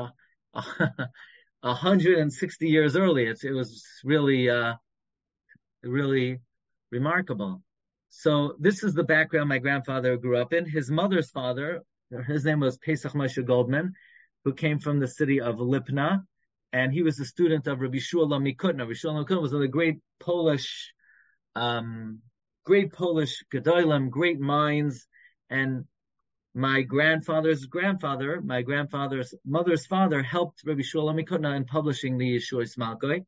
160 1.61 2.69
years 2.69 2.97
early. 2.97 3.27
It, 3.27 3.43
it 3.43 3.53
was 3.53 3.85
really, 4.05 4.49
uh, 4.49 4.75
really 5.83 6.39
remarkable. 6.91 7.63
So 8.11 8.57
this 8.59 8.83
is 8.83 8.95
the 8.95 9.05
background 9.05 9.49
my 9.49 9.59
grandfather 9.59 10.17
grew 10.17 10.39
up 10.39 10.53
in. 10.53 10.65
His 10.65 10.91
mother's 10.91 11.31
father, 11.31 11.83
his 12.27 12.45
name 12.45 12.61
was 12.61 12.79
Pesach 12.79 13.13
Moshe 13.13 13.45
Goldman, 13.45 13.95
who 14.45 14.55
came 14.55 14.79
from 14.79 14.99
the 14.99 15.09
city 15.09 15.41
of 15.41 15.57
Lipna, 15.57 16.25
and 16.73 16.93
he 16.93 17.03
was 17.03 17.19
a 17.19 17.25
student 17.25 17.67
of 17.67 17.81
Rabbi 17.81 17.99
Shmuel 17.99 18.29
Mikutna. 18.29 18.81
Rabbi 18.81 18.93
Shmuel 18.93 19.25
Mikutna 19.25 19.43
was 19.43 19.53
the 19.53 19.69
great 19.69 19.99
Polish, 20.21 20.93
um, 21.55 22.21
great 22.65 22.93
Polish 22.93 23.43
gedolim, 23.53 24.11
great 24.11 24.41
minds, 24.41 25.07
and 25.51 25.85
my 26.55 26.83
grandfather's 26.83 27.67
grandfather, 27.67 28.41
my 28.41 28.63
grandfather's 28.63 29.35
mother's 29.45 29.87
father, 29.87 30.23
helped 30.23 30.63
Rabbi 30.65 30.81
Shmuel 30.81 31.15
Mikutna 31.15 31.57
in 31.57 31.65
publishing 31.65 32.19
the 32.19 32.37
Yeshua 32.37 32.65
Malkoi. 32.77 33.25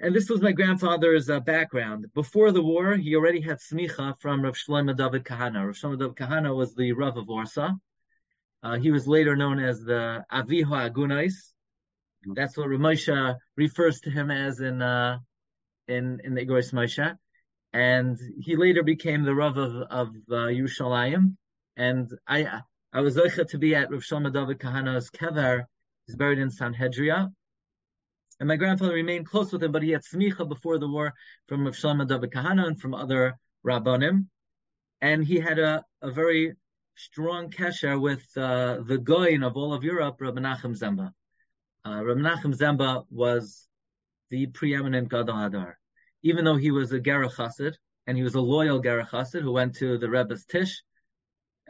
And 0.00 0.14
this 0.14 0.30
was 0.30 0.40
my 0.40 0.52
grandfather's 0.52 1.28
uh, 1.28 1.40
background. 1.40 2.06
Before 2.14 2.50
the 2.50 2.62
war, 2.62 2.96
he 2.96 3.14
already 3.14 3.40
had 3.40 3.58
smicha 3.58 4.18
from 4.20 4.42
Rav 4.42 4.54
Shlomo 4.54 4.96
David 4.96 5.24
Kahana. 5.24 5.66
Rav 5.66 5.76
Shlomo 5.76 5.98
David 5.98 6.16
Kahana 6.16 6.56
was 6.56 6.74
the 6.74 6.92
Rav 6.92 7.16
of 7.18 7.28
Warsaw. 7.28 7.72
Uh, 8.62 8.78
he 8.78 8.90
was 8.90 9.06
later 9.06 9.36
known 9.36 9.58
as 9.58 9.82
the 9.82 10.24
Aviho 10.32 10.90
Agunais. 10.90 11.34
That's 12.34 12.56
what 12.56 12.68
Ramosha 12.68 13.36
refers 13.56 14.00
to 14.00 14.10
him 14.10 14.30
as 14.30 14.60
in 14.60 14.80
uh, 14.80 15.18
in 15.88 16.20
in 16.24 16.34
the 16.34 16.46
Igros 16.46 16.72
Moshe. 16.72 17.16
And 17.74 18.18
he 18.40 18.56
later 18.56 18.82
became 18.82 19.24
the 19.24 19.34
Rav 19.34 19.56
of, 19.58 19.74
of 19.90 20.08
uh, 20.30 20.48
Yerushalayim. 20.48 21.36
And 21.76 22.10
I 22.26 22.60
I 22.94 23.00
was 23.00 23.16
zeicha 23.16 23.46
to 23.50 23.58
be 23.58 23.74
at 23.74 23.90
Rav 23.90 24.00
Shlomo 24.00 24.32
David 24.32 24.58
Kahana's 24.58 25.10
kever. 25.10 25.64
He's 26.06 26.16
buried 26.16 26.38
in 26.38 26.48
Sanhedria. 26.48 27.30
And 28.42 28.48
my 28.48 28.56
grandfather 28.56 28.94
remained 28.94 29.26
close 29.26 29.52
with 29.52 29.62
him, 29.62 29.70
but 29.70 29.84
he 29.84 29.92
had 29.92 30.02
smicha 30.02 30.48
before 30.48 30.76
the 30.76 30.88
war 30.88 31.14
from 31.46 31.64
Rav 31.64 31.76
Shlomo 31.76 32.08
David 32.08 32.32
Kahana 32.32 32.66
and 32.66 32.80
from 32.80 32.92
other 32.92 33.38
rabbanim. 33.64 34.26
And 35.00 35.24
he 35.24 35.38
had 35.38 35.60
a, 35.60 35.84
a 36.00 36.10
very 36.10 36.54
strong 36.96 37.50
kesher 37.50 38.00
with 38.00 38.26
uh, 38.36 38.78
the 38.84 38.98
goyin 38.98 39.46
of 39.46 39.56
all 39.56 39.72
of 39.72 39.84
Europe, 39.84 40.16
Rabbi 40.20 40.40
Nachum 40.40 40.76
Zemba. 40.76 41.12
Uh, 41.86 42.02
Rabbi 42.02 42.20
Nachum 42.20 42.52
Zemba 42.52 43.04
was 43.10 43.68
the 44.30 44.48
preeminent 44.48 45.08
Gadol 45.08 45.36
Hadar. 45.36 45.74
Even 46.24 46.44
though 46.44 46.56
he 46.56 46.72
was 46.72 46.90
a 46.90 46.98
Gerach 46.98 47.38
and 48.08 48.16
he 48.16 48.24
was 48.24 48.34
a 48.34 48.40
loyal 48.40 48.80
Gerach 48.80 49.30
who 49.34 49.52
went 49.52 49.76
to 49.76 49.98
the 49.98 50.10
Rebbe's 50.10 50.46
Tish. 50.46 50.82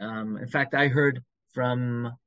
Um, 0.01 0.37
in 0.37 0.47
fact, 0.47 0.73
I 0.73 0.87
heard 0.87 1.23
from 1.53 2.17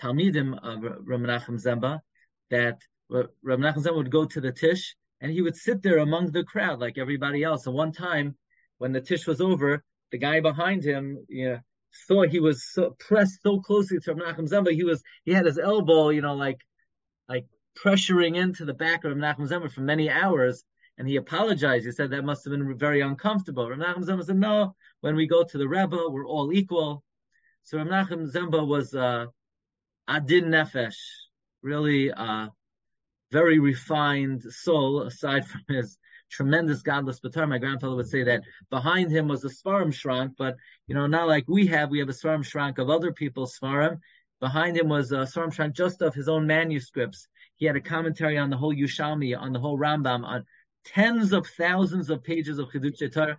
Talmidim 0.00 0.58
of 0.62 0.82
Rabbi 1.06 1.24
Nachum 1.26 1.62
Zemba 1.62 2.00
that 2.48 2.80
Rabbi 3.12 3.62
Nachum 3.62 3.84
Zemba 3.84 3.96
would 3.96 4.10
go 4.10 4.24
to 4.24 4.40
the 4.40 4.52
Tish 4.52 4.96
and 5.20 5.30
he 5.30 5.42
would 5.42 5.56
sit 5.56 5.82
there 5.82 5.98
among 5.98 6.32
the 6.32 6.44
crowd 6.44 6.80
like 6.80 6.98
everybody 6.98 7.42
else. 7.44 7.66
And 7.66 7.74
one 7.74 7.92
time, 7.92 8.36
when 8.78 8.92
the 8.92 9.00
Tish 9.00 9.26
was 9.26 9.40
over, 9.40 9.84
the 10.10 10.18
guy 10.18 10.40
behind 10.40 10.84
him, 10.84 11.24
you 11.28 11.48
know, 11.48 11.58
saw 11.92 12.22
he 12.22 12.40
was 12.40 12.64
so 12.72 12.96
pressed 12.98 13.42
so 13.42 13.60
closely 13.60 13.98
to 14.00 14.14
Menachem 14.14 14.48
Zemba, 14.48 14.72
he 14.72 14.84
was 14.84 15.02
he 15.24 15.32
had 15.32 15.46
his 15.46 15.58
elbow, 15.58 16.08
you 16.08 16.22
know, 16.22 16.34
like 16.34 16.60
like 17.28 17.46
pressuring 17.76 18.36
into 18.36 18.64
the 18.64 18.74
back 18.74 19.04
of 19.04 19.16
Menachem 19.16 19.48
Zemba 19.48 19.70
for 19.70 19.82
many 19.82 20.10
hours, 20.10 20.64
and 20.98 21.06
he 21.06 21.16
apologized. 21.16 21.84
He 21.84 21.92
said 21.92 22.10
that 22.10 22.24
must 22.24 22.44
have 22.44 22.52
been 22.52 22.76
very 22.76 23.00
uncomfortable. 23.00 23.66
Menachem 23.66 24.04
Zemba 24.04 24.24
said, 24.24 24.36
"No, 24.38 24.74
when 25.00 25.16
we 25.16 25.26
go 25.26 25.44
to 25.44 25.58
the 25.58 25.68
Rebbe, 25.68 26.08
we're 26.08 26.26
all 26.26 26.52
equal." 26.52 27.04
So 27.64 27.78
Menachem 27.78 28.30
Zemba 28.32 28.66
was 28.66 28.94
uh, 28.94 29.26
adin 30.08 30.46
nefesh, 30.46 30.96
really 31.62 32.10
uh, 32.10 32.48
very 33.32 33.58
refined 33.58 34.42
soul, 34.42 35.02
aside 35.02 35.46
from 35.46 35.62
his 35.68 35.98
tremendous 36.30 36.82
godless 36.82 37.20
batar. 37.20 37.48
My 37.48 37.58
grandfather 37.58 37.96
would 37.96 38.08
say 38.08 38.22
that 38.24 38.42
behind 38.70 39.10
him 39.10 39.26
was 39.26 39.44
a 39.44 39.48
svarim 39.48 39.92
shrank, 39.92 40.34
but 40.36 40.56
you 40.86 40.94
know, 40.94 41.06
not 41.06 41.28
like 41.28 41.44
we 41.48 41.66
have. 41.66 41.90
We 41.90 41.98
have 41.98 42.08
a 42.08 42.12
svarim 42.12 42.44
shrank 42.44 42.78
of 42.78 42.90
other 42.90 43.12
people's 43.12 43.58
svarim. 43.58 43.98
Behind 44.40 44.76
him 44.76 44.88
was 44.88 45.12
a 45.12 45.24
svarim 45.32 45.52
shrank 45.52 45.74
just 45.74 46.02
of 46.02 46.14
his 46.14 46.28
own 46.28 46.46
manuscripts. 46.46 47.26
He 47.56 47.66
had 47.66 47.76
a 47.76 47.80
commentary 47.80 48.38
on 48.38 48.50
the 48.50 48.56
whole 48.56 48.74
Yerushalmi, 48.74 49.38
on 49.38 49.52
the 49.52 49.60
whole 49.60 49.78
Rambam, 49.78 50.24
on 50.24 50.44
tens 50.84 51.32
of 51.32 51.46
thousands 51.46 52.10
of 52.10 52.22
pages 52.22 52.58
of 52.58 52.68
Chidush 52.68 53.12
Torah. 53.12 53.38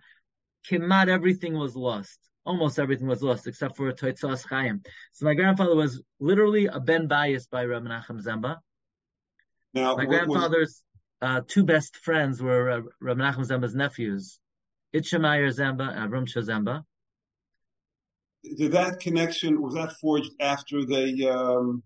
Kimat 0.68 1.08
everything 1.08 1.54
was 1.54 1.76
lost. 1.76 2.18
Almost 2.46 2.78
everything 2.78 3.06
was 3.06 3.22
lost 3.22 3.46
except 3.46 3.76
for 3.76 3.88
a 3.88 3.94
Totzaos 3.94 4.46
Chaim. 4.48 4.82
So 5.12 5.24
my 5.24 5.34
grandfather 5.34 5.76
was 5.76 6.02
literally 6.20 6.66
a 6.66 6.80
ben 6.80 7.06
bias 7.06 7.46
by 7.46 7.64
Rabbi 7.64 7.88
Nachum 7.88 8.22
Zemba. 8.22 8.58
Now, 9.74 9.96
my 9.96 10.04
grandfather's 10.04 10.82
uh, 11.20 11.40
two 11.46 11.64
best 11.64 11.96
friends 11.96 12.40
were 12.40 12.70
uh, 12.70 12.80
Rabbi 13.00 13.20
Nachum 13.20 13.46
Zemba's 13.46 13.74
nephews, 13.74 14.38
Itchamayr 14.94 15.48
Zemba 15.52 15.96
and 15.96 16.12
Rumcha 16.12 16.44
Zemba. 16.44 16.84
Did 18.56 18.72
that 18.72 19.00
connection 19.00 19.60
was 19.60 19.74
that 19.74 19.92
forged 20.00 20.30
after 20.38 20.84
they 20.84 21.26
um, 21.28 21.82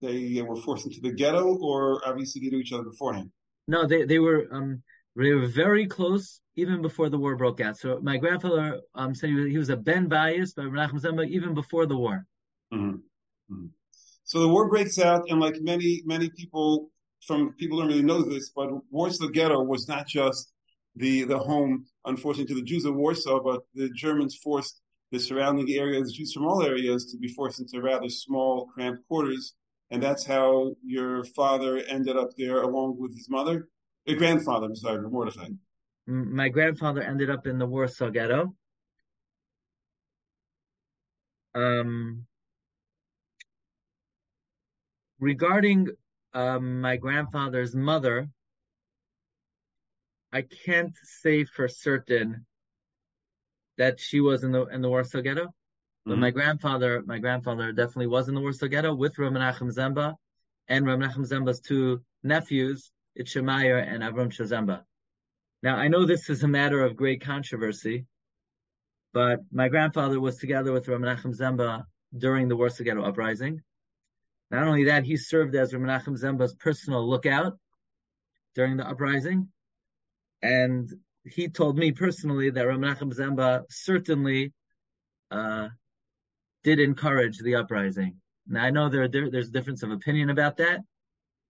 they 0.00 0.40
were 0.42 0.56
forced 0.56 0.86
into 0.86 1.00
the 1.00 1.12
ghetto, 1.12 1.56
or 1.60 2.00
obviously 2.06 2.40
they 2.40 2.48
knew 2.48 2.60
each 2.60 2.72
other 2.72 2.84
beforehand? 2.84 3.30
No, 3.66 3.86
they 3.86 4.04
they 4.04 4.18
were 4.18 4.46
um, 4.52 4.82
they 5.16 5.34
were 5.34 5.48
very 5.48 5.86
close 5.86 6.40
even 6.56 6.80
before 6.80 7.08
the 7.08 7.18
war 7.18 7.36
broke 7.36 7.60
out. 7.60 7.76
So 7.76 7.98
my 8.00 8.16
grandfather 8.16 8.80
um, 8.94 9.14
said 9.14 9.30
he 9.30 9.58
was 9.58 9.70
a 9.70 9.76
ben 9.76 10.06
bias 10.06 10.54
by 10.54 10.62
Menachem 10.62 11.00
Zemba 11.00 11.28
even 11.28 11.52
before 11.52 11.84
the 11.86 11.96
war. 11.96 12.24
Mm-hmm. 12.72 12.90
Mm-hmm. 13.52 13.66
So 14.24 14.40
the 14.40 14.48
war 14.48 14.68
breaks 14.68 14.98
out, 14.98 15.28
and 15.28 15.40
like 15.40 15.60
many 15.60 16.02
many 16.06 16.30
people 16.30 16.90
from 17.26 17.52
people 17.54 17.78
don't 17.78 17.88
really 17.88 18.02
know 18.02 18.22
this, 18.22 18.50
but 18.54 18.70
Warsaw 18.90 19.28
Ghetto 19.28 19.62
was 19.62 19.88
not 19.88 20.06
just 20.06 20.52
the 20.96 21.24
the 21.24 21.38
home, 21.38 21.86
unfortunately, 22.04 22.54
to 22.54 22.60
the 22.60 22.66
Jews 22.66 22.84
of 22.84 22.94
Warsaw, 22.94 23.42
but 23.42 23.62
the 23.74 23.90
Germans 23.90 24.36
forced 24.36 24.80
the 25.10 25.18
surrounding 25.18 25.70
areas, 25.70 26.12
Jews 26.12 26.32
from 26.32 26.46
all 26.46 26.62
areas, 26.62 27.06
to 27.06 27.18
be 27.18 27.28
forced 27.28 27.60
into 27.60 27.80
rather 27.80 28.08
small, 28.08 28.66
cramped 28.66 29.06
quarters, 29.08 29.54
and 29.90 30.02
that's 30.02 30.24
how 30.24 30.74
your 30.84 31.24
father 31.24 31.78
ended 31.88 32.16
up 32.16 32.30
there, 32.36 32.62
along 32.62 32.96
with 32.98 33.14
his 33.14 33.28
mother, 33.30 33.68
your 34.04 34.18
grandfather. 34.18 34.66
I'm 34.66 34.76
sorry. 34.76 35.00
My 36.06 36.48
grandfather 36.48 37.02
ended 37.02 37.30
up 37.30 37.46
in 37.46 37.58
the 37.58 37.66
Warsaw 37.66 38.10
Ghetto. 38.10 38.54
Um, 41.54 42.26
regarding 45.20 45.88
um, 46.34 46.80
my 46.80 46.96
grandfather's 46.96 47.74
mother, 47.74 48.28
I 50.32 50.42
can't 50.42 50.94
say 51.02 51.44
for 51.44 51.68
certain 51.68 52.46
that 53.78 53.98
she 53.98 54.20
was 54.20 54.44
in 54.44 54.52
the 54.52 54.66
in 54.66 54.82
the 54.82 54.88
Warsaw 54.88 55.22
Ghetto, 55.22 55.44
mm-hmm. 55.44 56.10
but 56.10 56.18
my 56.18 56.30
grandfather, 56.30 57.02
my 57.06 57.18
grandfather 57.18 57.72
definitely 57.72 58.08
was 58.08 58.28
in 58.28 58.34
the 58.34 58.40
Warsaw 58.40 58.66
Ghetto 58.66 58.94
with 58.94 59.18
Rav 59.18 59.32
Menachem 59.32 59.72
Zemba 59.72 60.14
and 60.68 60.86
Rav 60.86 60.98
Menachem 60.98 61.26
Zemba's 61.26 61.60
two 61.60 62.02
nephews, 62.22 62.90
Itchemeyer 63.18 63.82
and 63.82 64.02
Avram 64.02 64.30
Shazemba. 64.30 64.82
Now 65.62 65.76
I 65.76 65.88
know 65.88 66.04
this 66.04 66.28
is 66.28 66.42
a 66.42 66.48
matter 66.48 66.84
of 66.84 66.96
great 66.96 67.22
controversy, 67.22 68.06
but 69.14 69.40
my 69.50 69.68
grandfather 69.68 70.20
was 70.20 70.36
together 70.36 70.72
with 70.72 70.88
Rav 70.88 71.00
Menachem 71.00 71.34
Zemba 71.34 71.84
during 72.16 72.48
the 72.48 72.56
Warsaw 72.56 72.84
Ghetto 72.84 73.02
uprising. 73.02 73.62
Not 74.50 74.66
only 74.66 74.84
that, 74.84 75.04
he 75.04 75.16
served 75.16 75.54
as 75.54 75.72
Menachem 75.72 76.18
Zemba's 76.18 76.54
personal 76.54 77.08
lookout 77.08 77.58
during 78.54 78.76
the 78.76 78.88
uprising. 78.88 79.48
And 80.42 80.90
he 81.24 81.48
told 81.48 81.76
me 81.76 81.92
personally 81.92 82.50
that 82.50 82.66
Menachem 82.66 83.12
Zemba 83.12 83.64
certainly 83.68 84.52
uh, 85.30 85.68
did 86.64 86.80
encourage 86.80 87.38
the 87.38 87.56
uprising. 87.56 88.16
Now 88.46 88.64
I 88.64 88.70
know 88.70 88.88
there, 88.88 89.08
there 89.08 89.30
there's 89.30 89.48
a 89.48 89.52
difference 89.52 89.82
of 89.82 89.90
opinion 89.90 90.30
about 90.30 90.56
that, 90.56 90.80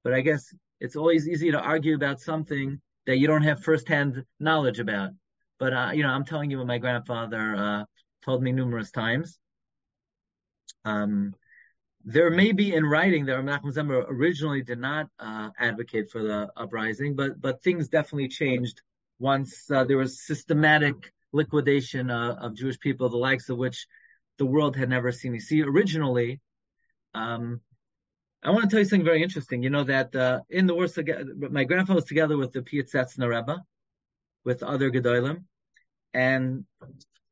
but 0.03 0.13
I 0.13 0.21
guess 0.21 0.53
it's 0.81 0.97
always 0.97 1.29
easy 1.29 1.51
to 1.53 1.61
argue 1.61 1.95
about 1.95 2.21
something 2.21 2.81
that 3.07 3.19
you 3.19 3.27
don't 3.27 3.43
have 3.43 3.63
firsthand 3.63 4.25
knowledge 4.41 4.81
about. 4.81 5.11
But 5.59 5.73
uh, 5.73 5.91
you 5.95 6.03
know, 6.03 6.11
I'm 6.11 6.25
telling 6.25 6.51
you 6.51 6.59
what 6.59 6.67
my 6.67 6.79
grandfather 6.79 7.57
uh, 7.57 7.85
told 8.25 8.43
me 8.43 8.53
numerous 8.53 8.91
times. 8.91 9.39
Um, 10.85 11.35
there 12.09 12.31
may 12.31 12.53
be 12.53 12.75
in 12.75 12.87
writing 12.87 13.27
that 13.27 13.37
Menachem 13.37 13.71
Zemba 13.71 14.07
originally 14.09 14.63
did 14.63 14.79
not 14.79 15.11
uh, 15.19 15.51
advocate 15.59 16.11
for 16.11 16.23
the 16.23 16.51
uprising, 16.57 17.15
but 17.15 17.39
but 17.39 17.63
things 17.63 17.89
definitely 17.89 18.29
changed 18.29 18.81
once 19.19 19.71
uh, 19.71 19.85
there 19.85 19.99
was 19.99 20.25
systematic 20.27 21.13
liquidation 21.33 22.11
uh, 22.11 22.37
of 22.41 22.55
Jewish 22.55 22.81
people, 22.81 23.11
the 23.11 23.19
likes 23.19 23.51
of 23.51 23.59
which 23.59 23.87
the 24.39 24.47
world 24.47 24.75
had 24.75 24.89
never 24.89 25.13
seen. 25.13 25.35
You 25.35 25.41
see, 25.41 25.63
originally, 25.63 26.41
um, 27.13 27.61
I 28.43 28.53
want 28.53 28.63
to 28.65 28.71
tell 28.71 28.79
you 28.79 28.87
something 28.87 29.05
very 29.05 29.23
interesting. 29.23 29.63
You 29.63 29.69
know 29.69 29.85
that 29.85 30.17
uh, 30.17 30.41
in 30.49 30.67
the 30.67 30.75
Warsaw, 30.75 31.03
my 31.51 31.65
grandfather 31.65 31.97
was 31.97 32.07
together 32.07 32.39
with 32.39 32.53
the 32.53 32.63
Piasetzner 32.63 33.29
Rebbe, 33.29 33.63
with 34.47 34.63
other 34.63 34.91
Gedolim, 34.91 35.45
and 36.15 36.65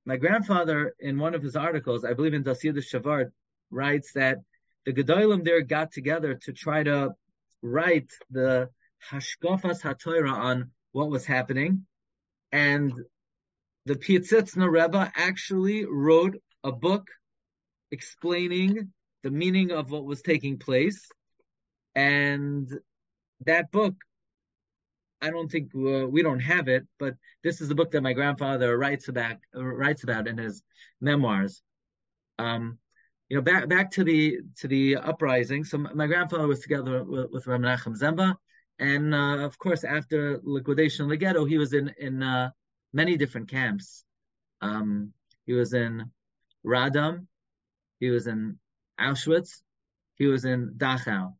my 0.04 0.18
grandfather, 0.18 0.94
in 1.00 1.18
one 1.18 1.34
of 1.34 1.42
his 1.42 1.56
articles, 1.56 2.04
I 2.04 2.12
believe 2.12 2.34
in 2.34 2.42
Das 2.42 2.62
Yiddish 2.62 2.92
Shavart, 2.92 3.30
writes 3.70 4.12
that 4.12 4.40
the 4.86 4.92
Gedolim 4.92 5.44
there 5.44 5.60
got 5.62 5.92
together 5.92 6.36
to 6.44 6.52
try 6.52 6.84
to 6.84 7.14
write 7.60 8.10
the 8.30 8.70
Hashkafas 9.10 9.82
HaTorah 9.82 10.32
on 10.32 10.70
what 10.92 11.10
was 11.10 11.26
happening, 11.26 11.84
and 12.52 12.92
the 13.84 13.96
Piasetzner 13.96 14.70
Rebbe 14.70 15.12
actually 15.14 15.84
wrote 15.84 16.40
a 16.64 16.72
book 16.72 17.08
explaining 17.90 18.92
the 19.22 19.30
meaning 19.30 19.72
of 19.72 19.90
what 19.90 20.04
was 20.04 20.22
taking 20.22 20.58
place. 20.58 21.08
And 21.94 22.68
that 23.44 23.70
book, 23.70 23.94
I 25.20 25.30
don't 25.30 25.50
think 25.50 25.70
uh, 25.74 26.06
we 26.06 26.22
don't 26.22 26.40
have 26.40 26.68
it, 26.68 26.86
but 26.98 27.14
this 27.42 27.60
is 27.60 27.68
the 27.68 27.74
book 27.74 27.90
that 27.92 28.02
my 28.02 28.12
grandfather 28.12 28.76
writes 28.76 29.08
about 29.08 29.36
writes 29.52 30.04
about 30.04 30.28
in 30.28 30.38
his 30.38 30.62
memoirs. 31.00 31.62
Um, 32.38 32.78
you 33.28 33.36
know, 33.36 33.42
back 33.42 33.68
back 33.68 33.90
to 33.92 34.04
the 34.04 34.38
to 34.58 34.68
the 34.68 34.96
uprising. 34.96 35.64
So 35.64 35.78
my 35.78 36.06
grandfather 36.06 36.46
was 36.46 36.60
together 36.60 37.02
with, 37.02 37.30
with 37.30 37.44
Menachem 37.46 37.98
Zemba, 37.98 38.36
and 38.78 39.14
uh, 39.14 39.44
of 39.44 39.58
course, 39.58 39.84
after 39.84 40.40
liquidation 40.42 41.04
of 41.04 41.10
the 41.10 41.16
ghetto, 41.16 41.44
he 41.44 41.58
was 41.58 41.72
in 41.72 41.92
in 41.98 42.22
uh, 42.22 42.50
many 42.92 43.16
different 43.16 43.48
camps. 43.48 44.04
Um, 44.60 45.12
he 45.44 45.52
was 45.52 45.72
in 45.74 46.10
Radom, 46.64 47.26
he 48.00 48.10
was 48.10 48.26
in 48.26 48.58
Auschwitz, 49.00 49.62
he 50.14 50.26
was 50.26 50.44
in 50.44 50.74
Dachau. 50.76 51.34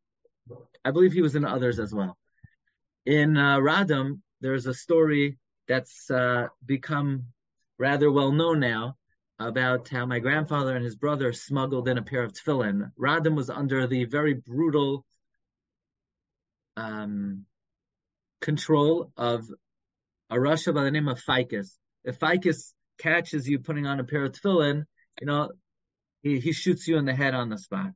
I 0.85 0.90
believe 0.90 1.12
he 1.12 1.23
was 1.23 1.35
in 1.35 1.45
others 1.45 1.78
as 1.78 1.93
well. 1.93 2.16
In 3.05 3.37
uh, 3.37 3.59
Radom, 3.59 4.21
there's 4.40 4.66
a 4.66 4.75
story 4.75 5.38
that's 5.69 6.11
uh, 6.11 6.49
become 6.64 7.26
rather 7.78 8.11
well 8.11 8.33
known 8.33 8.61
now 8.61 8.97
about 9.38 9.88
how 9.88 10.07
my 10.07 10.19
grandfather 10.19 10.75
and 10.75 10.85
his 10.85 10.97
brother 10.97 11.33
smuggled 11.33 11.88
in 11.88 11.99
a 11.99 12.02
pair 12.02 12.23
of 12.23 12.33
tefillin. 12.33 12.90
Radom 12.99 13.37
was 13.37 13.50
under 13.50 13.87
the 13.87 14.05
very 14.05 14.35
brutal 14.35 15.05
um, 16.76 17.45
control 18.40 19.12
of 19.16 19.47
a 20.31 20.40
Russia 20.40 20.73
by 20.73 20.85
the 20.85 20.90
name 20.90 21.09
of 21.09 21.21
Ficus. 21.21 21.78
If 22.05 22.19
Ficus 22.19 22.73
catches 22.99 23.49
you 23.49 23.59
putting 23.59 23.87
on 23.87 24.00
a 24.00 24.05
pair 24.05 24.25
of 24.25 24.33
tefillin, 24.33 24.85
you 25.21 25.26
know, 25.26 25.50
he, 26.23 26.40
he 26.40 26.52
shoots 26.52 26.88
you 26.88 26.97
in 26.97 27.05
the 27.05 27.14
head 27.14 27.35
on 27.35 27.50
the 27.50 27.59
spot. 27.59 27.93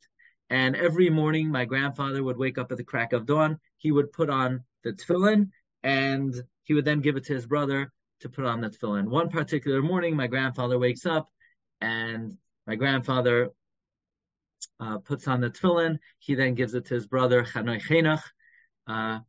And 0.50 0.76
every 0.76 1.10
morning, 1.10 1.50
my 1.50 1.64
grandfather 1.64 2.22
would 2.22 2.36
wake 2.36 2.58
up 2.58 2.70
at 2.70 2.76
the 2.76 2.84
crack 2.84 3.12
of 3.12 3.24
dawn. 3.24 3.58
He 3.78 3.92
would 3.92 4.12
put 4.12 4.28
on 4.28 4.64
the 4.84 4.92
tefillin, 4.92 5.50
and 5.82 6.34
he 6.64 6.74
would 6.74 6.84
then 6.84 7.00
give 7.00 7.16
it 7.16 7.24
to 7.26 7.34
his 7.34 7.46
brother 7.46 7.92
to 8.20 8.28
put 8.28 8.44
on 8.44 8.60
the 8.60 8.68
tefillin. 8.68 9.08
One 9.08 9.28
particular 9.28 9.82
morning, 9.82 10.16
my 10.16 10.26
grandfather 10.26 10.78
wakes 10.78 11.06
up, 11.06 11.28
and 11.80 12.36
my 12.66 12.76
grandfather 12.76 13.50
uh, 14.78 14.98
puts 14.98 15.26
on 15.28 15.40
the 15.40 15.50
tefillin. 15.50 15.98
He 16.18 16.34
then 16.34 16.54
gives 16.54 16.74
it 16.74 16.86
to 16.86 16.94
his 16.94 17.06
brother 17.06 17.44
Chanoi 17.44 17.80
Chenach. 17.80 18.22
Uh, 18.86 19.20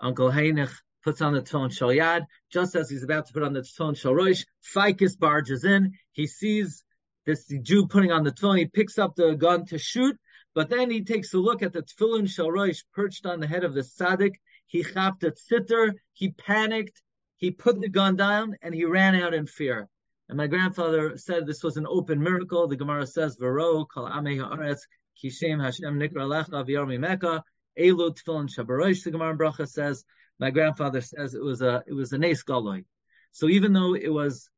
Uncle 0.00 0.30
Heinich 0.30 0.70
puts 1.04 1.20
on 1.20 1.34
the 1.34 1.42
tefillin 1.42 1.72
shal 1.72 1.88
yad. 1.88 2.26
Just 2.50 2.74
as 2.74 2.88
he's 2.88 3.02
about 3.02 3.26
to 3.26 3.32
put 3.32 3.42
on 3.42 3.52
the 3.52 3.60
tefillin 3.60 3.96
shal 3.96 4.12
roish, 4.12 4.44
Ficus 4.62 5.16
barges 5.16 5.64
in. 5.64 5.92
He 6.12 6.26
sees 6.26 6.84
this 7.26 7.46
Jew 7.62 7.86
putting 7.86 8.12
on 8.12 8.24
the 8.24 8.32
tefillin. 8.32 8.58
He 8.58 8.66
picks 8.66 8.98
up 8.98 9.14
the 9.14 9.34
gun 9.34 9.66
to 9.66 9.78
shoot, 9.78 10.16
but 10.54 10.70
then 10.70 10.90
he 10.90 11.04
takes 11.04 11.32
a 11.34 11.38
look 11.38 11.62
at 11.62 11.72
the 11.72 11.82
tefillin 11.82 12.28
shal 12.28 12.48
roish 12.48 12.84
perched 12.94 13.26
on 13.26 13.40
the 13.40 13.46
head 13.46 13.64
of 13.64 13.74
the 13.74 13.82
tzaddik. 13.82 14.34
He 14.66 14.82
chapped 14.82 15.22
a 15.24 15.34
sitter. 15.36 15.94
He 16.12 16.30
panicked. 16.30 17.02
He 17.42 17.50
put 17.50 17.80
the 17.80 17.88
gun 17.88 18.14
down 18.14 18.56
and 18.62 18.72
he 18.72 18.84
ran 18.84 19.16
out 19.16 19.34
in 19.34 19.46
fear. 19.46 19.88
And 20.28 20.38
my 20.38 20.46
grandfather 20.46 21.16
said 21.16 21.44
this 21.44 21.64
was 21.64 21.76
an 21.76 21.88
open 21.88 22.22
miracle. 22.22 22.68
The 22.68 22.76
Gemara 22.76 23.04
says, 23.04 23.34
"Vero 23.34 23.84
kol 23.84 24.08
amei 24.08 24.38
haaretz 24.38 24.82
kishem 25.20 25.60
Hashem 25.60 25.98
nikra 25.98 26.24
lecha 26.32 26.64
v'yarmi 26.64 27.00
meka 27.00 27.42
elu 27.76 28.16
tefillin 28.16 28.48
shabarosh." 28.48 29.02
The 29.02 29.10
Gemara 29.10 29.36
Bracha 29.36 29.68
says 29.68 30.04
my 30.38 30.50
grandfather 30.50 31.00
says 31.00 31.34
it 31.34 31.42
was 31.42 31.62
a 31.62 31.82
it 31.88 31.94
was 31.94 32.12
a 32.12 32.18
nes 32.18 32.44
galoi. 32.44 32.84
So 33.32 33.48
even 33.48 33.72
though 33.72 33.94
it 33.96 34.12
was 34.12 34.48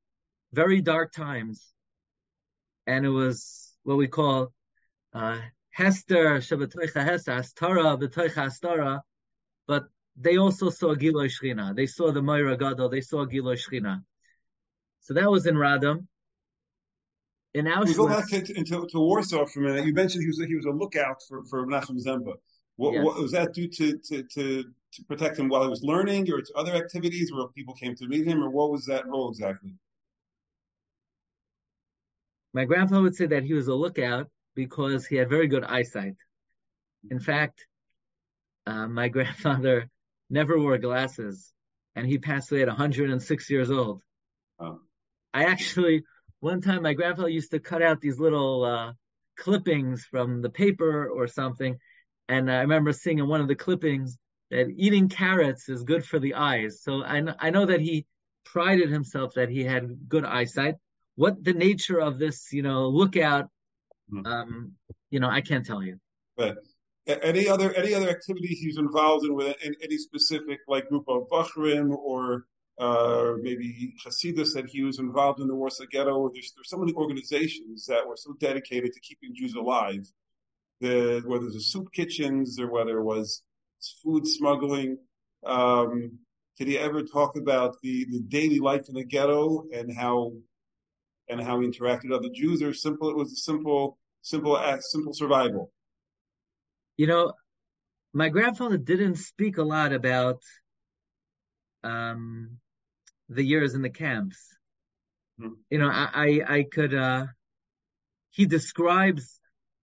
very 0.52 0.82
dark 0.82 1.10
times, 1.10 1.72
and 2.86 3.06
it 3.06 3.14
was 3.22 3.72
what 3.84 3.96
we 3.96 4.08
call 4.08 4.52
uh, 5.14 5.40
Hester 5.70 6.36
Shabbatoicha 6.36 7.02
Hester 7.02 7.32
Astara 7.32 7.96
B'toicha 7.96 8.44
Astara, 8.48 9.02
but 9.66 9.84
they 10.16 10.36
also 10.36 10.70
saw 10.70 10.94
Giloi 10.94 11.28
Shchina. 11.28 11.74
They 11.74 11.86
saw 11.86 12.12
the 12.12 12.22
Moira 12.22 12.56
Gadol. 12.56 12.88
They 12.88 13.00
saw 13.00 13.24
Giloi 13.26 13.56
Shchina. 13.56 14.02
So 15.00 15.14
that 15.14 15.30
was 15.30 15.46
in 15.46 15.56
Radom. 15.56 16.06
In 17.54 17.66
Auschwitz, 17.66 17.86
we 17.88 17.94
go 17.94 18.08
back 18.08 18.28
to, 18.28 18.42
to, 18.42 18.86
to, 18.90 18.98
Warsaw 18.98 19.46
for 19.46 19.60
a 19.60 19.62
minute. 19.62 19.86
You 19.86 19.94
mentioned 19.94 20.22
he 20.22 20.28
was 20.28 20.42
he 20.44 20.56
was 20.56 20.64
a 20.66 20.70
lookout 20.70 21.22
for 21.28 21.44
for 21.44 21.66
Menachem 21.66 22.04
Zemba. 22.04 22.34
What, 22.76 22.94
yes. 22.94 23.04
what, 23.04 23.16
was 23.16 23.32
that 23.32 23.52
due 23.52 23.68
to, 23.68 23.98
to, 23.98 24.22
to, 24.24 24.64
to 24.64 25.04
protect 25.04 25.38
him 25.38 25.48
while 25.48 25.62
he 25.62 25.68
was 25.68 25.84
learning 25.84 26.28
or 26.32 26.40
to 26.40 26.52
other 26.56 26.72
activities 26.72 27.32
where 27.32 27.46
people 27.48 27.74
came 27.74 27.94
to 27.94 28.08
meet 28.08 28.26
him 28.26 28.42
or 28.42 28.50
what 28.50 28.72
was 28.72 28.84
that 28.86 29.06
role 29.06 29.30
exactly? 29.30 29.70
My 32.52 32.64
grandfather 32.64 33.02
would 33.02 33.14
say 33.14 33.26
that 33.26 33.44
he 33.44 33.52
was 33.52 33.68
a 33.68 33.74
lookout 33.74 34.28
because 34.56 35.06
he 35.06 35.16
had 35.16 35.28
very 35.28 35.46
good 35.46 35.64
eyesight. 35.64 36.16
In 37.10 37.20
fact, 37.20 37.64
uh, 38.66 38.88
my 38.88 39.08
grandfather 39.16 39.88
never 40.30 40.58
wore 40.58 40.78
glasses 40.78 41.52
and 41.96 42.06
he 42.06 42.18
passed 42.18 42.50
away 42.50 42.62
at 42.62 42.68
106 42.68 43.50
years 43.50 43.70
old. 43.70 44.02
Oh. 44.58 44.80
I 45.32 45.44
actually, 45.44 46.04
one 46.40 46.60
time 46.60 46.82
my 46.82 46.94
grandfather 46.94 47.28
used 47.28 47.50
to 47.52 47.60
cut 47.60 47.82
out 47.82 48.00
these 48.00 48.18
little 48.18 48.64
uh, 48.64 48.92
clippings 49.36 50.04
from 50.04 50.42
the 50.42 50.50
paper 50.50 51.08
or 51.08 51.26
something 51.26 51.78
and 52.28 52.50
I 52.50 52.60
remember 52.60 52.92
seeing 52.92 53.18
in 53.18 53.28
one 53.28 53.40
of 53.40 53.48
the 53.48 53.54
clippings 53.54 54.18
that 54.50 54.68
eating 54.76 55.08
carrots 55.08 55.68
is 55.68 55.82
good 55.82 56.04
for 56.04 56.18
the 56.18 56.34
eyes. 56.34 56.82
So 56.82 57.02
I, 57.02 57.20
know, 57.20 57.34
I 57.38 57.50
know 57.50 57.66
that 57.66 57.80
he 57.80 58.06
prided 58.44 58.90
himself 58.90 59.34
that 59.34 59.48
he 59.48 59.64
had 59.64 60.08
good 60.08 60.24
eyesight. 60.24 60.76
What 61.16 61.42
the 61.42 61.52
nature 61.52 62.00
of 62.00 62.18
this, 62.18 62.52
you 62.52 62.62
know, 62.62 62.88
lookout, 62.88 63.48
mm-hmm. 64.12 64.26
um, 64.26 64.72
you 65.10 65.20
know, 65.20 65.28
I 65.28 65.40
can't 65.40 65.66
tell 65.66 65.82
you. 65.82 65.98
But 66.36 66.58
any 67.06 67.48
other 67.48 67.72
any 67.74 67.94
other 67.94 68.08
activities 68.08 68.58
he's 68.58 68.78
involved 68.78 69.26
in 69.26 69.34
with 69.34 69.56
any 69.62 69.98
specific 69.98 70.60
like 70.68 70.88
group 70.88 71.04
of 71.08 71.28
Bachrim 71.28 71.94
or 71.96 72.46
uh, 72.78 73.34
maybe 73.40 73.94
Hasidus 74.04 74.54
that 74.54 74.66
he 74.68 74.82
was 74.82 74.98
involved 74.98 75.40
in 75.40 75.46
the 75.46 75.54
Warsaw 75.54 75.84
Ghetto. 75.90 76.30
There's, 76.32 76.52
there's 76.56 76.70
so 76.70 76.78
many 76.78 76.92
organizations 76.94 77.86
that 77.86 78.06
were 78.06 78.16
so 78.16 78.34
dedicated 78.40 78.92
to 78.92 79.00
keeping 79.00 79.34
Jews 79.34 79.54
alive 79.54 80.06
the 80.80 81.22
whether 81.24 81.46
it 81.46 81.54
was 81.54 81.72
soup 81.72 81.92
kitchens 81.92 82.58
or 82.58 82.70
whether 82.70 82.98
it 82.98 83.04
was 83.04 83.42
food 84.02 84.26
smuggling. 84.26 84.98
Um, 85.44 86.18
did 86.58 86.68
he 86.68 86.78
ever 86.78 87.02
talk 87.02 87.36
about 87.36 87.76
the, 87.82 88.06
the 88.10 88.20
daily 88.20 88.60
life 88.60 88.88
in 88.88 88.94
the 88.94 89.04
ghetto 89.04 89.64
and 89.72 89.94
how 89.94 90.32
and 91.28 91.40
how 91.40 91.60
he 91.60 91.66
interacted 91.66 92.10
with 92.10 92.18
other 92.18 92.28
Jews? 92.34 92.62
Or 92.62 92.72
simple? 92.72 93.10
It 93.10 93.16
was 93.16 93.32
a 93.32 93.36
simple, 93.36 93.98
simple, 94.22 94.60
simple 94.80 95.14
survival. 95.14 95.72
You 96.96 97.06
know, 97.06 97.32
my 98.12 98.28
grandfather 98.28 98.78
didn't 98.78 99.16
speak 99.16 99.58
a 99.58 99.62
lot 99.62 99.92
about 99.92 100.40
um, 101.82 102.58
the 103.28 103.42
years 103.42 103.74
in 103.74 103.82
the 103.82 103.90
camps. 103.90 104.56
Hmm. 105.38 105.54
You 105.70 105.78
know, 105.78 105.88
I, 105.88 106.08
I, 106.14 106.54
I 106.56 106.62
could. 106.70 106.94
Uh, 106.94 107.26
he 108.30 108.46
describes 108.46 109.40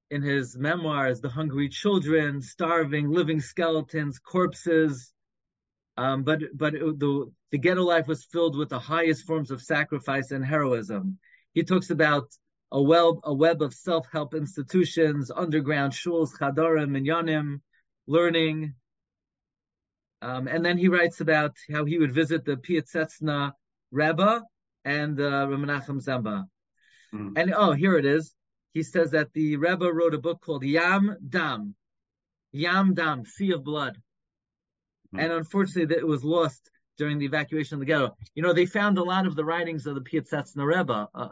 in 0.10 0.22
his 0.22 0.58
memoirs, 0.58 1.22
the 1.22 1.30
hungry 1.30 1.70
children, 1.70 2.42
starving, 2.42 3.10
living 3.10 3.40
skeletons, 3.40 4.20
corpses. 4.20 5.14
Um, 5.98 6.24
but 6.24 6.40
but 6.54 6.74
the 6.74 7.32
the 7.52 7.58
ghetto 7.58 7.84
life 7.84 8.08
was 8.08 8.26
filled 8.26 8.58
with 8.58 8.70
the 8.70 8.80
highest 8.80 9.26
forms 9.26 9.52
of 9.52 9.62
sacrifice 9.62 10.32
and 10.32 10.46
heroism. 10.46 11.18
He 11.54 11.64
talks 11.64 11.90
about 11.90 12.28
a 12.72 12.82
web 12.82 13.16
a 13.24 13.34
web 13.34 13.62
of 13.62 13.74
self 13.74 14.08
help 14.12 14.34
institutions, 14.34 15.32
underground 15.36 15.94
shuls, 15.94 16.32
chadarim, 16.38 16.90
minyanim, 16.90 17.62
learning. 18.08 18.76
Um, 20.22 20.48
and 20.48 20.64
then 20.64 20.78
he 20.78 20.88
writes 20.88 21.20
about 21.20 21.56
how 21.72 21.84
he 21.86 21.98
would 21.98 22.14
visit 22.14 22.46
the 22.46 22.56
Piasetzna 22.56 23.54
Rebbe 23.92 24.44
and 24.86 25.20
uh, 25.20 25.48
Zemba. 25.48 26.46
Mm. 27.14 27.34
And 27.36 27.54
oh, 27.56 27.72
here 27.72 27.98
it 27.98 28.06
is. 28.06 28.34
He 28.74 28.84
says 28.84 29.12
that 29.12 29.34
the 29.34 29.58
Rebbe 29.58 29.92
wrote 29.92 30.14
a 30.14 30.20
book 30.20 30.42
called 30.42 30.64
Yam 30.64 31.18
Dam, 31.28 31.76
Yam 32.52 32.94
Dam, 32.94 33.26
Sea 33.26 33.52
of 33.52 33.64
Blood. 33.64 33.98
Mm. 35.14 35.24
And 35.24 35.34
unfortunately, 35.34 35.96
it 35.96 36.08
was 36.08 36.24
lost 36.24 36.70
during 36.98 37.18
the 37.18 37.26
evacuation 37.26 37.76
of 37.76 37.80
the 37.80 37.86
ghetto. 37.86 38.16
You 38.36 38.44
know, 38.44 38.54
they 38.54 38.66
found 38.66 38.98
a 38.98 39.04
lot 39.04 39.26
of 39.26 39.36
the 39.36 39.44
writings 39.44 39.88
of 39.88 39.96
the 39.96 40.02
Piasetzna 40.02 40.66
Rebbe, 40.66 41.10
uh, 41.14 41.30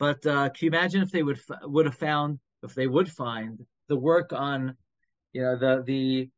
but 0.00 0.24
uh, 0.26 0.48
can 0.48 0.64
you 0.64 0.68
imagine 0.68 1.02
if 1.02 1.12
they 1.12 1.22
would 1.22 1.40
would 1.62 1.84
have 1.84 1.94
found, 1.94 2.40
if 2.62 2.74
they 2.74 2.86
would 2.86 3.12
find 3.12 3.64
the 3.86 3.96
work 3.96 4.32
on, 4.32 4.74
you 5.34 5.42
know, 5.42 5.56
the 5.56 5.82
the 5.84 6.30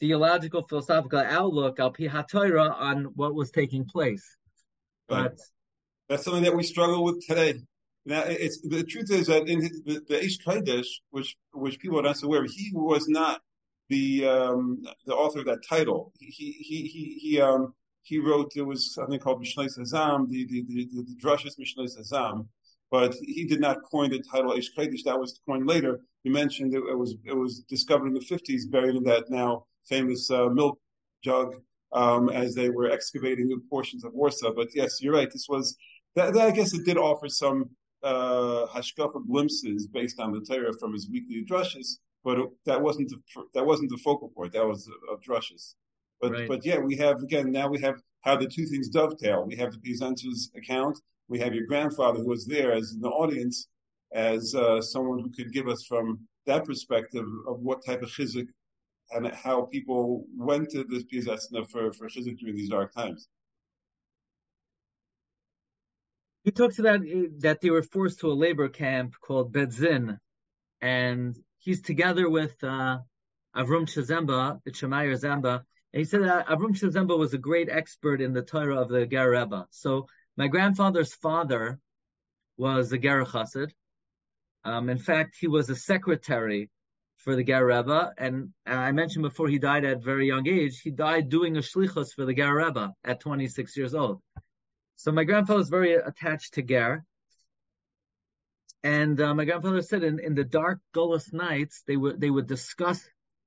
theological 0.00 0.62
philosophical 0.62 1.20
outlook 1.20 1.78
al 1.78 1.92
Torah 1.92 2.70
on 2.72 3.04
what 3.14 3.34
was 3.34 3.50
taking 3.50 3.84
place. 3.84 4.26
Right. 5.10 5.24
But 5.24 5.38
that's 6.08 6.24
something 6.24 6.44
that 6.44 6.56
we 6.56 6.62
struggle 6.62 7.04
with 7.04 7.24
today. 7.26 7.60
Now, 8.06 8.22
it's 8.26 8.62
the 8.62 8.82
truth 8.82 9.10
is 9.10 9.26
that 9.26 9.48
in 9.48 9.60
the, 9.60 10.00
the 10.08 10.16
Eish 10.16 10.42
Kodesh, 10.42 10.88
which 11.10 11.36
which 11.52 11.78
people 11.78 11.98
are 12.00 12.02
not 12.02 12.16
so 12.16 12.26
aware, 12.26 12.44
he 12.44 12.70
was 12.72 13.06
not 13.06 13.42
the 13.90 14.26
um, 14.26 14.82
the 15.04 15.14
author 15.14 15.40
of 15.40 15.44
that 15.44 15.62
title. 15.68 16.10
He 16.18 16.52
he 16.52 16.82
he 16.88 17.18
he 17.20 17.40
um 17.40 17.74
he 18.00 18.18
wrote 18.18 18.52
there 18.54 18.64
was 18.64 18.94
something 18.94 19.18
called 19.18 19.40
Mishnah 19.40 19.64
Hazam, 19.64 20.30
the 20.30 20.46
the 20.46 20.64
the, 20.68 20.88
the, 20.90 21.02
the 21.02 21.16
Drushas 21.22 21.58
Mishnah 21.58 21.84
Hazam, 21.84 22.46
but 22.94 23.12
he 23.36 23.44
did 23.44 23.60
not 23.60 23.82
coin 23.82 24.08
the 24.08 24.22
title 24.32 24.52
Eish 24.52 24.70
Kodesh. 24.76 25.02
That 25.04 25.18
was 25.18 25.40
coined 25.48 25.66
later. 25.66 25.92
You 26.22 26.30
mentioned 26.42 26.70
it, 26.78 26.82
it 26.92 26.98
was 27.02 27.16
it 27.24 27.36
was 27.44 27.52
discovered 27.74 28.06
in 28.06 28.14
the 28.14 28.26
fifties, 28.32 28.66
buried 28.66 28.94
in 28.94 29.04
that 29.12 29.24
now 29.40 29.50
famous 29.94 30.30
uh, 30.30 30.48
milk 30.60 30.78
jug 31.24 31.48
um, 31.92 32.28
as 32.28 32.54
they 32.54 32.70
were 32.70 32.88
excavating 32.96 33.46
new 33.48 33.60
portions 33.68 34.04
of 34.04 34.14
Warsaw. 34.14 34.52
But 34.54 34.68
yes, 34.80 35.02
you're 35.02 35.18
right. 35.20 35.28
This 35.36 35.46
was 35.48 35.76
that, 36.14 36.34
that 36.34 36.46
I 36.46 36.52
guess 36.52 36.72
it 36.72 36.84
did 36.84 36.96
offer 36.96 37.28
some 37.28 37.58
uh, 38.04 38.66
hashkafa 38.74 39.26
glimpses 39.26 39.88
based 39.88 40.20
on 40.20 40.30
the 40.30 40.42
Torah 40.48 40.72
from 40.78 40.92
his 40.92 41.10
weekly 41.10 41.44
drushes, 41.50 41.88
but 42.22 42.38
it, 42.38 42.48
that 42.64 42.80
wasn't 42.80 43.08
the 43.08 43.18
that 43.54 43.66
wasn't 43.66 43.90
the 43.90 43.98
focal 44.06 44.28
point. 44.28 44.52
That 44.52 44.68
was 44.72 44.88
of 45.10 45.20
drushes. 45.20 45.74
But 46.20 46.30
right. 46.30 46.46
but 46.46 46.64
yeah, 46.64 46.78
we 46.78 46.94
have 46.98 47.16
again 47.28 47.50
now 47.50 47.66
we 47.66 47.80
have 47.80 47.96
how 48.20 48.36
the 48.36 48.46
two 48.46 48.66
things 48.66 48.88
dovetail. 48.88 49.44
We 49.44 49.56
have 49.56 49.72
the 49.72 49.78
presenter's 49.78 50.52
account. 50.54 50.96
We 51.28 51.38
have 51.40 51.54
your 51.54 51.66
grandfather 51.66 52.20
who 52.20 52.28
was 52.28 52.46
there 52.46 52.72
as 52.72 52.92
in 52.92 53.00
the 53.00 53.08
audience 53.08 53.68
as 54.12 54.54
uh, 54.54 54.80
someone 54.80 55.20
who 55.20 55.30
could 55.30 55.52
give 55.52 55.68
us 55.68 55.84
from 55.84 56.20
that 56.46 56.64
perspective 56.64 57.26
of 57.48 57.60
what 57.60 57.84
type 57.84 58.02
of 58.02 58.10
chizik 58.10 58.48
and 59.10 59.26
how 59.28 59.62
people 59.62 60.24
went 60.36 60.70
to 60.70 60.84
this 60.84 61.04
Piasetzna 61.04 61.68
for 61.70 61.92
for 61.92 62.08
chizik 62.08 62.38
during 62.38 62.56
these 62.56 62.70
dark 62.70 62.94
times. 62.94 63.28
He 66.44 66.50
talks 66.50 66.78
about 66.78 67.00
that 67.38 67.60
they 67.62 67.70
were 67.70 67.82
forced 67.82 68.20
to 68.20 68.30
a 68.30 68.34
labor 68.34 68.68
camp 68.68 69.14
called 69.20 69.52
Bedzin, 69.52 70.18
and 70.82 71.36
he's 71.58 71.80
together 71.80 72.28
with 72.28 72.62
uh, 72.62 72.98
Avrum 73.56 73.86
Chazemba, 73.86 74.60
the 74.64 74.70
Shemayer 74.70 75.18
Zemba. 75.18 75.62
And 75.92 76.00
he 76.00 76.04
said 76.04 76.22
that 76.24 76.46
Avrum 76.48 76.78
Chazemba 76.78 77.18
was 77.18 77.32
a 77.32 77.38
great 77.38 77.70
expert 77.70 78.20
in 78.20 78.34
the 78.34 78.42
Torah 78.42 78.80
of 78.80 78.88
the 78.88 79.06
Ger. 79.06 79.64
So 79.70 80.06
my 80.36 80.48
grandfather's 80.48 81.14
father 81.14 81.78
was 82.56 82.92
a 82.92 82.98
Ger 82.98 83.24
Chassid. 83.24 83.70
Um, 84.64 84.88
in 84.88 84.98
fact, 84.98 85.36
he 85.38 85.46
was 85.46 85.68
a 85.70 85.76
secretary 85.76 86.70
for 87.16 87.36
the 87.36 87.44
Ger 87.44 87.66
Rebbe, 87.66 88.12
and 88.18 88.52
I 88.66 88.92
mentioned 88.92 89.22
before 89.22 89.48
he 89.48 89.58
died 89.58 89.84
at 89.84 89.98
a 89.98 90.00
very 90.00 90.26
young 90.26 90.46
age. 90.48 90.80
He 90.80 90.90
died 90.90 91.28
doing 91.28 91.56
a 91.56 91.60
shlichus 91.60 92.12
for 92.14 92.24
the 92.24 92.34
Ger 92.34 92.54
Rebbe 92.56 92.92
at 93.04 93.20
26 93.20 93.76
years 93.76 93.94
old. 93.94 94.20
So 94.96 95.12
my 95.12 95.24
grandfather 95.24 95.58
was 95.58 95.68
very 95.68 95.94
attached 95.94 96.54
to 96.54 96.62
Ger. 96.62 97.04
And 98.82 99.20
uh, 99.20 99.34
my 99.34 99.44
grandfather 99.44 99.82
said 99.82 100.02
in, 100.02 100.18
in 100.18 100.34
the 100.34 100.44
dark 100.44 100.80
Golas 100.94 101.32
nights, 101.32 101.82
they 101.86 101.96
would 101.96 102.20
they 102.20 102.28
would 102.28 102.46
discuss 102.46 103.02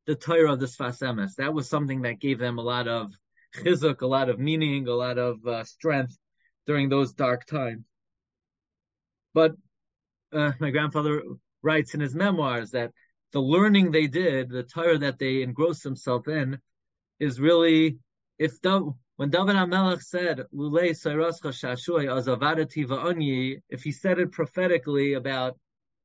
the 0.07 0.15
Torah 0.15 0.53
of 0.53 0.59
the 0.59 0.65
Sfas 0.65 0.99
Emes. 1.01 1.35
That 1.35 1.53
was 1.53 1.69
something 1.69 2.01
that 2.01 2.19
gave 2.19 2.39
them 2.39 2.57
a 2.57 2.63
lot 2.63 2.87
of 2.87 3.11
chizuk, 3.55 4.01
a 4.01 4.07
lot 4.07 4.29
of 4.29 4.39
meaning, 4.39 4.87
a 4.87 4.93
lot 4.93 5.19
of 5.19 5.45
uh, 5.45 5.63
strength 5.63 6.17
during 6.67 6.89
those 6.89 7.13
dark 7.13 7.45
times. 7.45 7.83
But 9.33 9.53
uh, 10.33 10.51
my 10.59 10.69
grandfather 10.69 11.23
writes 11.63 11.93
in 11.93 12.01
his 12.01 12.13
memoirs 12.13 12.71
that 12.71 12.91
the 13.31 13.39
learning 13.39 13.91
they 13.91 14.07
did, 14.07 14.49
the 14.49 14.63
Torah 14.63 14.97
that 14.99 15.19
they 15.19 15.41
engrossed 15.41 15.83
themselves 15.83 16.27
in, 16.27 16.59
is 17.19 17.39
really 17.39 17.97
if 18.37 18.61
the 18.61 18.93
when 19.15 19.31
David 19.31 19.55
HaMelech 19.55 20.03
said, 20.03 20.43
Sairascha 20.53 21.51
Shashui 21.51 22.05
Azavadati 22.05 22.85
Va'anyi, 22.85 23.61
if 23.67 23.81
he 23.81 23.91
said 23.91 24.19
it 24.19 24.31
prophetically 24.31 25.13
about 25.13 25.57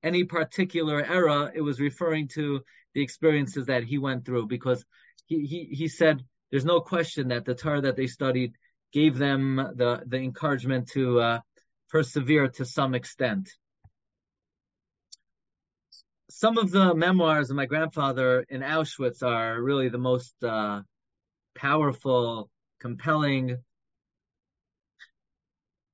any 0.03 0.25
particular 0.25 1.05
era, 1.05 1.53
it 1.55 1.61
was 1.61 1.79
referring 1.79 2.29
to 2.29 2.63
the 2.95 3.03
experiences 3.03 3.67
that 3.67 3.85
he 3.85 3.99
went 3.99 4.25
through 4.25 4.47
because 4.47 4.83
he, 5.27 5.45
he, 5.45 5.65
he 5.65 5.89
said 5.89 6.25
there's 6.51 6.65
no 6.65 6.81
question 6.81 7.29
that 7.29 7.45
the 7.45 7.55
Torah 7.55 7.83
that 7.83 7.97
they 7.97 8.07
studied 8.07 8.55
gave 8.93 9.17
them 9.19 9.57
the, 9.57 10.03
the 10.07 10.19
encouragement 10.19 10.89
to 10.91 11.21
uh, 11.21 11.41
persevere 11.91 12.49
to 12.49 12.65
some 12.65 12.95
extent. 12.95 13.51
Some 16.31 16.59
of 16.59 16.71
the 16.71 16.95
memoirs 16.95 17.51
of 17.51 17.57
my 17.57 17.67
grandfather 17.67 18.45
in 18.49 18.63
Auschwitz 18.63 19.23
are 19.23 19.61
really 19.61 19.89
the 19.89 19.99
most 19.99 20.35
uh, 20.43 20.83
powerful 21.55 22.51
compelling. 22.81 23.59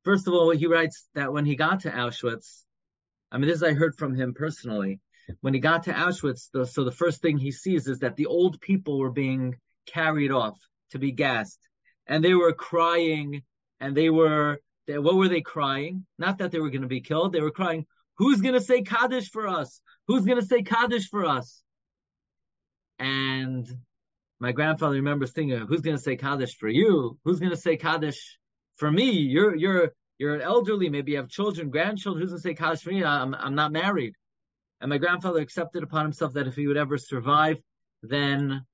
First 0.04 0.26
of 0.26 0.34
all, 0.34 0.50
he 0.50 0.66
writes 0.66 1.08
that 1.14 1.32
when 1.32 1.44
he 1.44 1.56
got 1.56 1.80
to 1.80 1.90
Auschwitz, 1.90 2.62
I 3.30 3.38
mean, 3.38 3.48
this 3.48 3.62
I 3.62 3.74
heard 3.74 3.94
from 3.96 4.14
him 4.14 4.32
personally. 4.34 5.00
When 5.42 5.52
he 5.52 5.60
got 5.60 5.82
to 5.84 5.92
Auschwitz, 5.92 6.48
the, 6.52 6.64
so 6.64 6.84
the 6.84 6.92
first 6.92 7.20
thing 7.20 7.36
he 7.36 7.52
sees 7.52 7.86
is 7.86 7.98
that 7.98 8.16
the 8.16 8.26
old 8.26 8.60
people 8.60 8.98
were 8.98 9.10
being 9.10 9.56
carried 9.86 10.30
off 10.30 10.58
to 10.92 10.98
be 10.98 11.12
gassed, 11.12 11.67
and 12.08 12.24
they 12.24 12.34
were 12.34 12.52
crying, 12.52 13.42
and 13.80 13.96
they 13.96 14.10
were 14.10 14.60
they, 14.86 14.98
what 14.98 15.16
were 15.16 15.28
they 15.28 15.42
crying? 15.42 16.06
Not 16.18 16.38
that 16.38 16.50
they 16.50 16.58
were 16.60 16.70
going 16.70 16.82
to 16.82 16.88
be 16.88 17.02
killed. 17.02 17.32
They 17.32 17.40
were 17.40 17.50
crying, 17.50 17.86
"Who's 18.16 18.40
going 18.40 18.54
to 18.54 18.60
say 18.60 18.82
Kaddish 18.82 19.30
for 19.30 19.46
us? 19.46 19.80
Who's 20.08 20.24
going 20.24 20.40
to 20.40 20.46
say 20.46 20.62
Kaddish 20.62 21.08
for 21.10 21.26
us?" 21.26 21.62
And 22.98 23.68
my 24.40 24.52
grandfather 24.52 24.94
remembers 24.96 25.32
thinking, 25.32 25.58
"Who's 25.58 25.82
going 25.82 25.96
to 25.96 26.02
say 26.02 26.16
Kaddish 26.16 26.56
for 26.56 26.68
you? 26.68 27.18
Who's 27.24 27.38
going 27.38 27.50
to 27.50 27.56
say 27.56 27.76
Kaddish 27.76 28.38
for 28.76 28.90
me? 28.90 29.10
You're 29.10 29.54
you're 29.54 29.92
you're 30.18 30.34
an 30.34 30.42
elderly, 30.42 30.88
maybe 30.88 31.12
you 31.12 31.18
have 31.18 31.28
children, 31.28 31.70
grandchildren. 31.70 32.22
Who's 32.22 32.30
going 32.30 32.42
to 32.42 32.48
say 32.48 32.54
Kaddish 32.54 32.80
for 32.80 32.90
me? 32.90 33.04
I'm 33.04 33.34
I'm 33.34 33.54
not 33.54 33.72
married." 33.72 34.14
And 34.80 34.88
my 34.88 34.98
grandfather 34.98 35.40
accepted 35.40 35.82
upon 35.82 36.04
himself 36.04 36.32
that 36.34 36.46
if 36.46 36.54
he 36.54 36.66
would 36.68 36.76
ever 36.76 36.98
survive, 36.98 37.58
then 38.02 38.64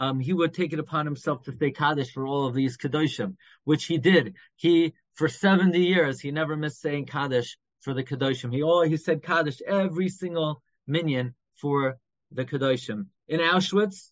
um, 0.00 0.18
he 0.18 0.32
would 0.32 0.52
take 0.52 0.72
it 0.72 0.80
upon 0.80 1.06
himself 1.06 1.44
to 1.44 1.56
say 1.56 1.70
Kaddish 1.70 2.12
for 2.12 2.26
all 2.26 2.46
of 2.46 2.54
these 2.54 2.76
Kedoshim, 2.76 3.36
which 3.64 3.84
he 3.84 3.98
did. 3.98 4.34
He, 4.56 4.94
for 5.14 5.28
70 5.28 5.78
years, 5.78 6.18
he 6.18 6.32
never 6.32 6.56
missed 6.56 6.80
saying 6.80 7.06
Kaddish 7.06 7.56
for 7.80 7.94
the 7.94 8.02
Kedoshim. 8.02 8.52
He, 8.52 8.62
oh, 8.62 8.82
he 8.82 8.96
said 8.96 9.22
Kaddish 9.22 9.62
every 9.64 10.08
single 10.08 10.62
minion 10.88 11.34
for 11.56 11.98
the 12.32 12.44
Kedoshim 12.44 13.06
in 13.30 13.38
Auschwitz, 13.38 14.10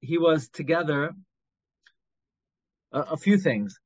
he 0.00 0.18
was 0.18 0.48
together 0.48 1.10
a, 2.92 3.00
a 3.00 3.16
few 3.16 3.36
things. 3.36 3.78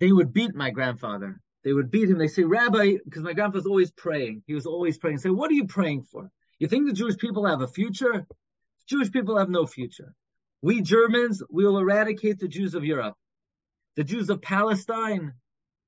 They 0.00 0.10
would 0.10 0.32
beat 0.32 0.54
my 0.54 0.70
grandfather. 0.70 1.40
They 1.62 1.72
would 1.72 1.90
beat 1.90 2.10
him. 2.10 2.18
They 2.18 2.26
say, 2.26 2.42
Rabbi, 2.42 2.96
because 3.04 3.22
my 3.22 3.32
grandfather 3.32 3.60
was 3.60 3.66
always 3.66 3.92
praying. 3.92 4.42
He 4.46 4.54
was 4.54 4.66
always 4.66 4.98
praying. 4.98 5.18
Say, 5.18 5.30
what 5.30 5.50
are 5.50 5.54
you 5.54 5.66
praying 5.66 6.02
for? 6.02 6.30
You 6.58 6.68
think 6.68 6.86
the 6.86 6.94
Jewish 6.94 7.18
people 7.18 7.46
have 7.46 7.60
a 7.60 7.68
future? 7.68 8.26
Jewish 8.86 9.10
people 9.10 9.36
have 9.36 9.50
no 9.50 9.66
future. 9.66 10.14
We 10.62 10.80
Germans, 10.80 11.42
we 11.50 11.64
will 11.64 11.78
eradicate 11.78 12.38
the 12.38 12.48
Jews 12.48 12.74
of 12.74 12.84
Europe. 12.84 13.14
The 13.96 14.04
Jews 14.04 14.30
of 14.30 14.42
Palestine, 14.42 15.34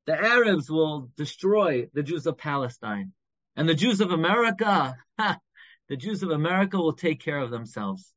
the 0.06 0.14
Arabs 0.14 0.70
will 0.70 1.10
destroy 1.16 1.88
the 1.94 2.02
Jews 2.02 2.26
of 2.26 2.38
Palestine. 2.38 3.12
And 3.56 3.68
the 3.68 3.74
Jews 3.74 4.00
of 4.00 4.12
America, 4.12 4.96
ha, 5.18 5.38
the 5.88 5.96
Jews 5.96 6.22
of 6.22 6.30
America 6.30 6.76
will 6.76 6.92
take 6.92 7.20
care 7.20 7.38
of 7.38 7.50
themselves. 7.50 8.12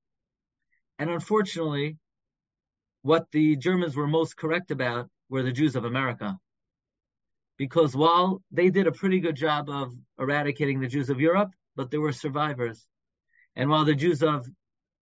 And 0.99 1.09
unfortunately, 1.09 1.97
what 3.01 3.31
the 3.31 3.55
Germans 3.55 3.95
were 3.95 4.07
most 4.07 4.37
correct 4.37 4.71
about 4.71 5.09
were 5.29 5.41
the 5.41 5.51
Jews 5.51 5.75
of 5.75 5.85
America. 5.85 6.37
Because 7.57 7.95
while 7.95 8.41
they 8.51 8.69
did 8.69 8.87
a 8.87 8.91
pretty 8.91 9.19
good 9.19 9.35
job 9.35 9.69
of 9.69 9.93
eradicating 10.19 10.79
the 10.79 10.87
Jews 10.87 11.09
of 11.09 11.19
Europe, 11.19 11.51
but 11.81 11.89
there 11.89 11.99
were 11.99 12.11
survivors. 12.11 12.85
And 13.55 13.67
while 13.67 13.85
the 13.85 13.95
Jews 13.95 14.21
of 14.21 14.47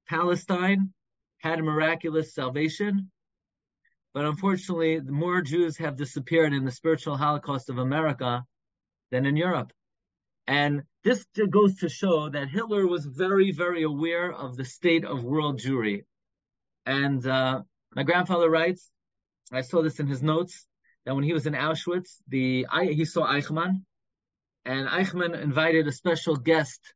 Palestine 0.08 0.94
had 1.40 1.60
a 1.60 1.62
miraculous 1.62 2.34
salvation, 2.34 3.12
but 4.14 4.24
unfortunately, 4.24 5.02
more 5.02 5.42
Jews 5.42 5.76
have 5.76 5.98
disappeared 5.98 6.54
in 6.54 6.64
the 6.64 6.72
spiritual 6.72 7.18
Holocaust 7.18 7.70
of 7.70 7.80
America 7.80 8.46
than 9.12 9.26
in 9.26 9.36
Europe. 9.36 9.74
And 10.48 10.84
this 11.04 11.26
goes 11.50 11.76
to 11.80 11.90
show 11.90 12.30
that 12.30 12.48
Hitler 12.48 12.88
was 12.88 13.06
very, 13.06 13.52
very 13.52 13.84
aware 13.84 14.32
of 14.32 14.56
the 14.56 14.64
state 14.64 15.04
of 15.04 15.26
world 15.26 15.60
Jewry. 15.60 16.06
And 16.86 17.28
uh, 17.28 17.64
my 17.94 18.04
grandfather 18.04 18.50
writes, 18.50 18.90
I 19.52 19.62
saw 19.64 19.82
this 19.82 20.00
in 20.00 20.08
his 20.08 20.24
notes, 20.24 20.66
that 21.06 21.14
when 21.14 21.26
he 21.26 21.34
was 21.34 21.46
in 21.46 21.56
Auschwitz, 21.56 22.22
the 22.30 22.66
he 22.84 23.04
saw 23.04 23.28
Eichmann, 23.28 23.82
and 24.70 24.88
Eichmann 24.88 25.42
invited 25.42 25.88
a 25.88 25.92
special 25.92 26.36
guest 26.36 26.94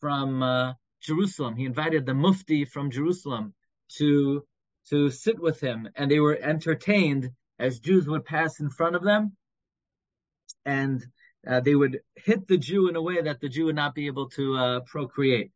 from 0.00 0.40
uh, 0.40 0.74
Jerusalem. 1.02 1.56
He 1.56 1.64
invited 1.64 2.06
the 2.06 2.14
Mufti 2.14 2.64
from 2.64 2.92
Jerusalem 2.92 3.54
to 3.96 4.44
to 4.90 5.10
sit 5.10 5.38
with 5.40 5.60
him, 5.60 5.88
and 5.96 6.08
they 6.08 6.20
were 6.20 6.38
entertained 6.40 7.30
as 7.58 7.80
Jews 7.80 8.06
would 8.06 8.24
pass 8.24 8.60
in 8.60 8.70
front 8.70 8.94
of 8.94 9.02
them, 9.02 9.36
and 10.64 11.04
uh, 11.46 11.60
they 11.60 11.74
would 11.74 12.00
hit 12.14 12.46
the 12.46 12.56
Jew 12.56 12.88
in 12.88 12.94
a 12.94 13.02
way 13.02 13.20
that 13.20 13.40
the 13.40 13.48
Jew 13.48 13.64
would 13.66 13.74
not 13.74 13.96
be 13.96 14.06
able 14.06 14.28
to 14.30 14.56
uh, 14.56 14.80
procreate. 14.86 15.50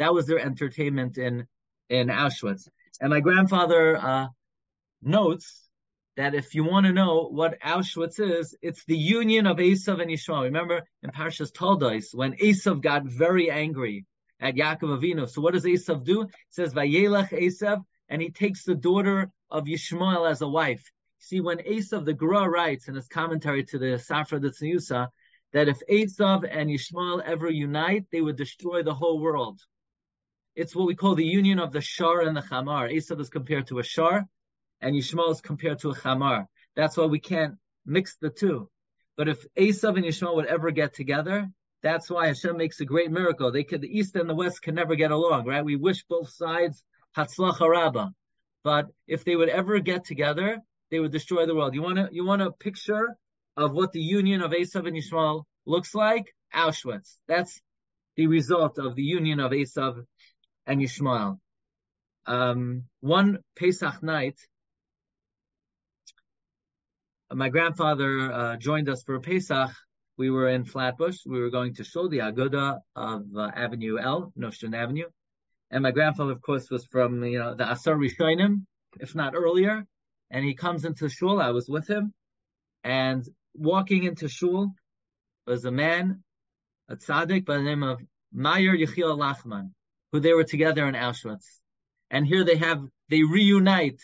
That 0.00 0.12
was 0.12 0.26
their 0.26 0.40
entertainment 0.40 1.18
in 1.18 1.46
in 1.88 2.08
Auschwitz. 2.08 2.68
And 3.00 3.10
my 3.10 3.20
grandfather 3.20 3.96
uh, 3.96 4.26
notes 5.02 5.65
that 6.16 6.34
if 6.34 6.54
you 6.54 6.64
want 6.64 6.86
to 6.86 6.92
know 6.92 7.28
what 7.30 7.60
Auschwitz 7.60 8.18
is, 8.18 8.56
it's 8.62 8.84
the 8.86 8.96
union 8.96 9.46
of 9.46 9.58
Esav 9.58 10.00
and 10.00 10.10
Yishmael. 10.10 10.44
Remember 10.44 10.82
in 11.02 11.10
Parshas 11.10 11.52
Toldos 11.52 12.10
when 12.14 12.32
Esav 12.34 12.80
got 12.80 13.04
very 13.04 13.50
angry 13.50 14.06
at 14.40 14.54
Yaakov 14.54 14.98
Avinu. 14.98 15.28
So 15.28 15.42
what 15.42 15.54
does 15.54 15.64
Esav 15.64 16.04
do? 16.04 16.22
It 16.22 16.30
says 16.50 16.72
Vayelech 16.72 17.30
Esav, 17.30 17.82
and 18.08 18.22
he 18.22 18.30
takes 18.30 18.64
the 18.64 18.74
daughter 18.74 19.30
of 19.50 19.64
Yishmael 19.64 20.28
as 20.30 20.40
a 20.40 20.48
wife. 20.48 20.90
See, 21.18 21.40
when 21.40 21.58
Esav, 21.58 22.04
the 22.04 22.14
Gra 22.14 22.48
writes 22.48 22.88
in 22.88 22.94
his 22.94 23.08
commentary 23.08 23.64
to 23.64 23.78
the 23.78 23.96
Safra 23.96 24.40
Tzniusa, 24.40 25.08
that 25.52 25.68
if 25.68 25.80
Esav 25.90 26.48
and 26.50 26.70
Yishmael 26.70 27.22
ever 27.24 27.50
unite, 27.50 28.04
they 28.10 28.20
would 28.20 28.36
destroy 28.36 28.82
the 28.82 28.94
whole 28.94 29.20
world. 29.20 29.60
It's 30.54 30.74
what 30.74 30.86
we 30.86 30.94
call 30.94 31.14
the 31.14 31.24
union 31.24 31.58
of 31.58 31.72
the 31.72 31.82
Shar 31.82 32.22
and 32.22 32.36
the 32.36 32.40
Chamar. 32.42 32.90
Esav 32.90 33.20
is 33.20 33.28
compared 33.28 33.66
to 33.66 33.78
a 33.78 33.82
Shar, 33.82 34.26
and 34.80 34.94
Yishmael 34.94 35.32
is 35.32 35.40
compared 35.40 35.78
to 35.80 35.90
a 35.90 35.94
Chamar. 35.94 36.46
That's 36.74 36.96
why 36.96 37.06
we 37.06 37.20
can't 37.20 37.54
mix 37.84 38.16
the 38.16 38.30
two. 38.30 38.68
But 39.16 39.28
if 39.28 39.46
Esav 39.54 39.96
and 39.96 40.04
Yishmael 40.04 40.36
would 40.36 40.46
ever 40.46 40.70
get 40.70 40.94
together, 40.94 41.48
that's 41.82 42.10
why 42.10 42.26
Hashem 42.26 42.56
makes 42.56 42.80
a 42.80 42.84
great 42.84 43.10
miracle. 43.10 43.50
They 43.50 43.64
could, 43.64 43.80
the 43.80 43.98
East 43.98 44.16
and 44.16 44.28
the 44.28 44.34
West 44.34 44.62
can 44.62 44.74
never 44.74 44.94
get 44.94 45.10
along, 45.10 45.46
right? 45.46 45.64
We 45.64 45.76
wish 45.76 46.04
both 46.04 46.30
sides 46.30 46.82
Hatzlacha 47.16 47.68
Rabba. 47.68 48.12
But 48.62 48.88
if 49.06 49.24
they 49.24 49.36
would 49.36 49.48
ever 49.48 49.78
get 49.78 50.04
together, 50.04 50.60
they 50.90 51.00
would 51.00 51.12
destroy 51.12 51.46
the 51.46 51.54
world. 51.54 51.74
You 51.74 51.82
want 51.82 51.96
to, 51.96 52.08
you 52.10 52.26
want 52.26 52.42
a 52.42 52.50
picture 52.50 53.16
of 53.56 53.72
what 53.72 53.92
the 53.92 54.00
union 54.00 54.42
of 54.42 54.50
Esav 54.50 54.86
and 54.86 54.96
Yishmael 54.96 55.44
looks 55.64 55.94
like? 55.94 56.34
Auschwitz. 56.54 57.16
That's 57.28 57.60
the 58.16 58.26
result 58.26 58.78
of 58.78 58.96
the 58.96 59.02
union 59.02 59.40
of 59.40 59.52
Esav 59.52 60.04
and 60.66 60.80
Yishmael. 60.80 61.38
Um, 62.26 62.84
one 63.00 63.38
Pesach 63.56 64.02
night, 64.02 64.38
my 67.32 67.48
grandfather 67.48 68.32
uh, 68.32 68.56
joined 68.56 68.88
us 68.88 69.02
for 69.02 69.18
Pesach. 69.20 69.70
We 70.16 70.30
were 70.30 70.48
in 70.48 70.64
Flatbush. 70.64 71.18
We 71.26 71.40
were 71.40 71.50
going 71.50 71.74
to 71.74 71.84
show 71.84 72.08
the 72.08 72.18
Aguda 72.18 72.78
of 72.94 73.24
uh, 73.36 73.50
Avenue 73.54 73.98
L, 73.98 74.32
Nostrand 74.36 74.74
Avenue. 74.74 75.08
And 75.70 75.82
my 75.82 75.90
grandfather, 75.90 76.32
of 76.32 76.40
course, 76.40 76.70
was 76.70 76.86
from, 76.86 77.22
you 77.24 77.38
know, 77.38 77.54
the 77.54 77.70
Asar 77.70 77.96
Rishonim, 77.96 78.64
if 79.00 79.14
not 79.14 79.34
earlier. 79.34 79.84
And 80.30 80.44
he 80.44 80.54
comes 80.54 80.84
into 80.84 81.08
shul. 81.08 81.40
I 81.40 81.50
was 81.50 81.68
with 81.68 81.88
him. 81.88 82.14
And 82.84 83.26
walking 83.54 84.04
into 84.04 84.28
shul 84.28 84.72
was 85.46 85.64
a 85.64 85.72
man, 85.72 86.22
a 86.88 86.96
tzaddik 86.96 87.44
by 87.44 87.56
the 87.56 87.62
name 87.62 87.82
of 87.82 88.00
Meyer 88.32 88.76
Yechiel 88.76 89.18
Lachman, 89.18 89.70
who 90.12 90.20
they 90.20 90.32
were 90.32 90.44
together 90.44 90.86
in 90.86 90.94
Auschwitz. 90.94 91.60
And 92.10 92.26
here 92.26 92.44
they 92.44 92.56
have, 92.56 92.82
they 93.10 93.22
reunite 93.22 94.00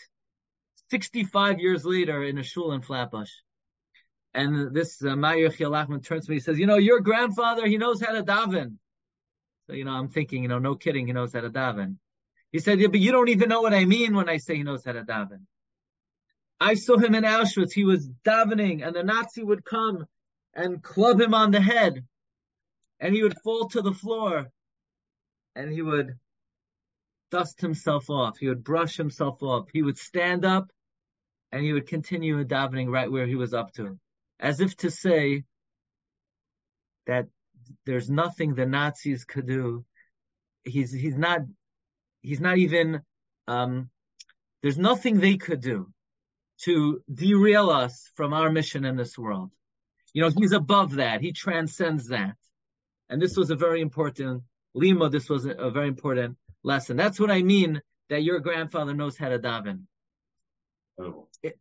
65 0.89 1.59
years 1.59 1.85
later 1.85 2.23
in 2.23 2.37
a 2.37 2.43
shul 2.43 2.73
in 2.73 2.81
Flatbush. 2.81 3.31
And 4.33 4.73
this 4.73 5.01
uh, 5.03 5.15
Yechiel 5.15 6.03
turns 6.03 6.25
to 6.25 6.31
me, 6.31 6.37
he 6.37 6.39
says, 6.39 6.57
you 6.57 6.65
know, 6.65 6.77
your 6.77 7.01
grandfather, 7.01 7.67
he 7.67 7.77
knows 7.77 8.01
how 8.01 8.13
to 8.13 8.23
daven. 8.23 8.77
So, 9.67 9.73
you 9.73 9.85
know, 9.85 9.91
I'm 9.91 10.09
thinking, 10.09 10.41
you 10.41 10.49
know, 10.49 10.59
no 10.59 10.75
kidding, 10.75 11.07
he 11.07 11.13
knows 11.13 11.33
how 11.33 11.41
to 11.41 11.49
daven. 11.49 11.97
He 12.51 12.59
said, 12.59 12.79
yeah, 12.79 12.87
but 12.87 12.99
you 12.99 13.11
don't 13.11 13.29
even 13.29 13.49
know 13.49 13.61
what 13.61 13.73
I 13.73 13.85
mean 13.85 14.15
when 14.15 14.29
I 14.29 14.37
say 14.37 14.55
he 14.55 14.63
knows 14.63 14.83
how 14.85 14.93
to 14.93 15.03
daven. 15.03 15.41
I 16.59 16.75
saw 16.75 16.97
him 16.97 17.15
in 17.15 17.23
Auschwitz. 17.23 17.73
He 17.73 17.83
was 17.83 18.09
davening 18.25 18.85
and 18.85 18.95
the 18.95 19.03
Nazi 19.03 19.43
would 19.43 19.65
come 19.65 20.05
and 20.53 20.81
club 20.81 21.19
him 21.19 21.33
on 21.33 21.51
the 21.51 21.61
head 21.61 22.05
and 22.99 23.13
he 23.13 23.23
would 23.23 23.37
fall 23.43 23.67
to 23.69 23.81
the 23.81 23.93
floor 23.93 24.49
and 25.55 25.71
he 25.71 25.81
would 25.81 26.17
dust 27.33 27.59
himself 27.59 28.11
off. 28.11 28.37
He 28.37 28.47
would 28.47 28.63
brush 28.63 28.95
himself 28.95 29.41
off. 29.41 29.67
He 29.73 29.81
would 29.81 29.97
stand 29.97 30.45
up 30.45 30.71
and 31.51 31.63
he 31.63 31.73
would 31.73 31.87
continue 31.87 32.43
davening 32.45 32.91
right 32.91 33.11
where 33.11 33.25
he 33.25 33.33
was 33.33 33.55
up 33.55 33.73
to, 33.73 33.97
as 34.39 34.59
if 34.59 34.77
to 34.77 34.91
say 34.91 35.43
that 37.07 37.25
there's 37.87 38.07
nothing 38.07 38.53
the 38.53 38.67
Nazis 38.67 39.25
could 39.25 39.47
do. 39.47 39.83
He's 40.63 40.93
he's 40.93 41.17
not 41.17 41.39
he's 42.21 42.39
not 42.39 42.59
even 42.59 43.01
um, 43.47 43.89
there's 44.61 44.77
nothing 44.77 45.19
they 45.19 45.37
could 45.37 45.61
do 45.61 45.91
to 46.65 47.01
derail 47.11 47.71
us 47.71 48.11
from 48.13 48.31
our 48.33 48.51
mission 48.51 48.85
in 48.85 48.95
this 48.95 49.17
world. 49.17 49.49
You 50.13 50.21
know, 50.21 50.29
he's 50.29 50.51
above 50.51 50.91
that. 50.97 51.21
He 51.21 51.31
transcends 51.31 52.09
that. 52.09 52.35
And 53.09 53.19
this 53.19 53.35
was 53.35 53.49
a 53.49 53.55
very 53.55 53.81
important 53.81 54.43
lima. 54.75 55.09
This 55.09 55.29
was 55.29 55.45
a, 55.45 55.51
a 55.53 55.71
very 55.71 55.87
important 55.87 56.37
lesson. 56.63 56.97
That's 56.97 57.19
what 57.19 57.31
I 57.31 57.43
mean 57.43 57.81
that 58.09 58.23
your 58.23 58.39
grandfather 58.39 58.93
knows 58.93 59.17
how 59.17 59.29
to 59.29 59.39
daven. 59.39 59.83
Oh. 60.99 61.27
It, 61.41 61.57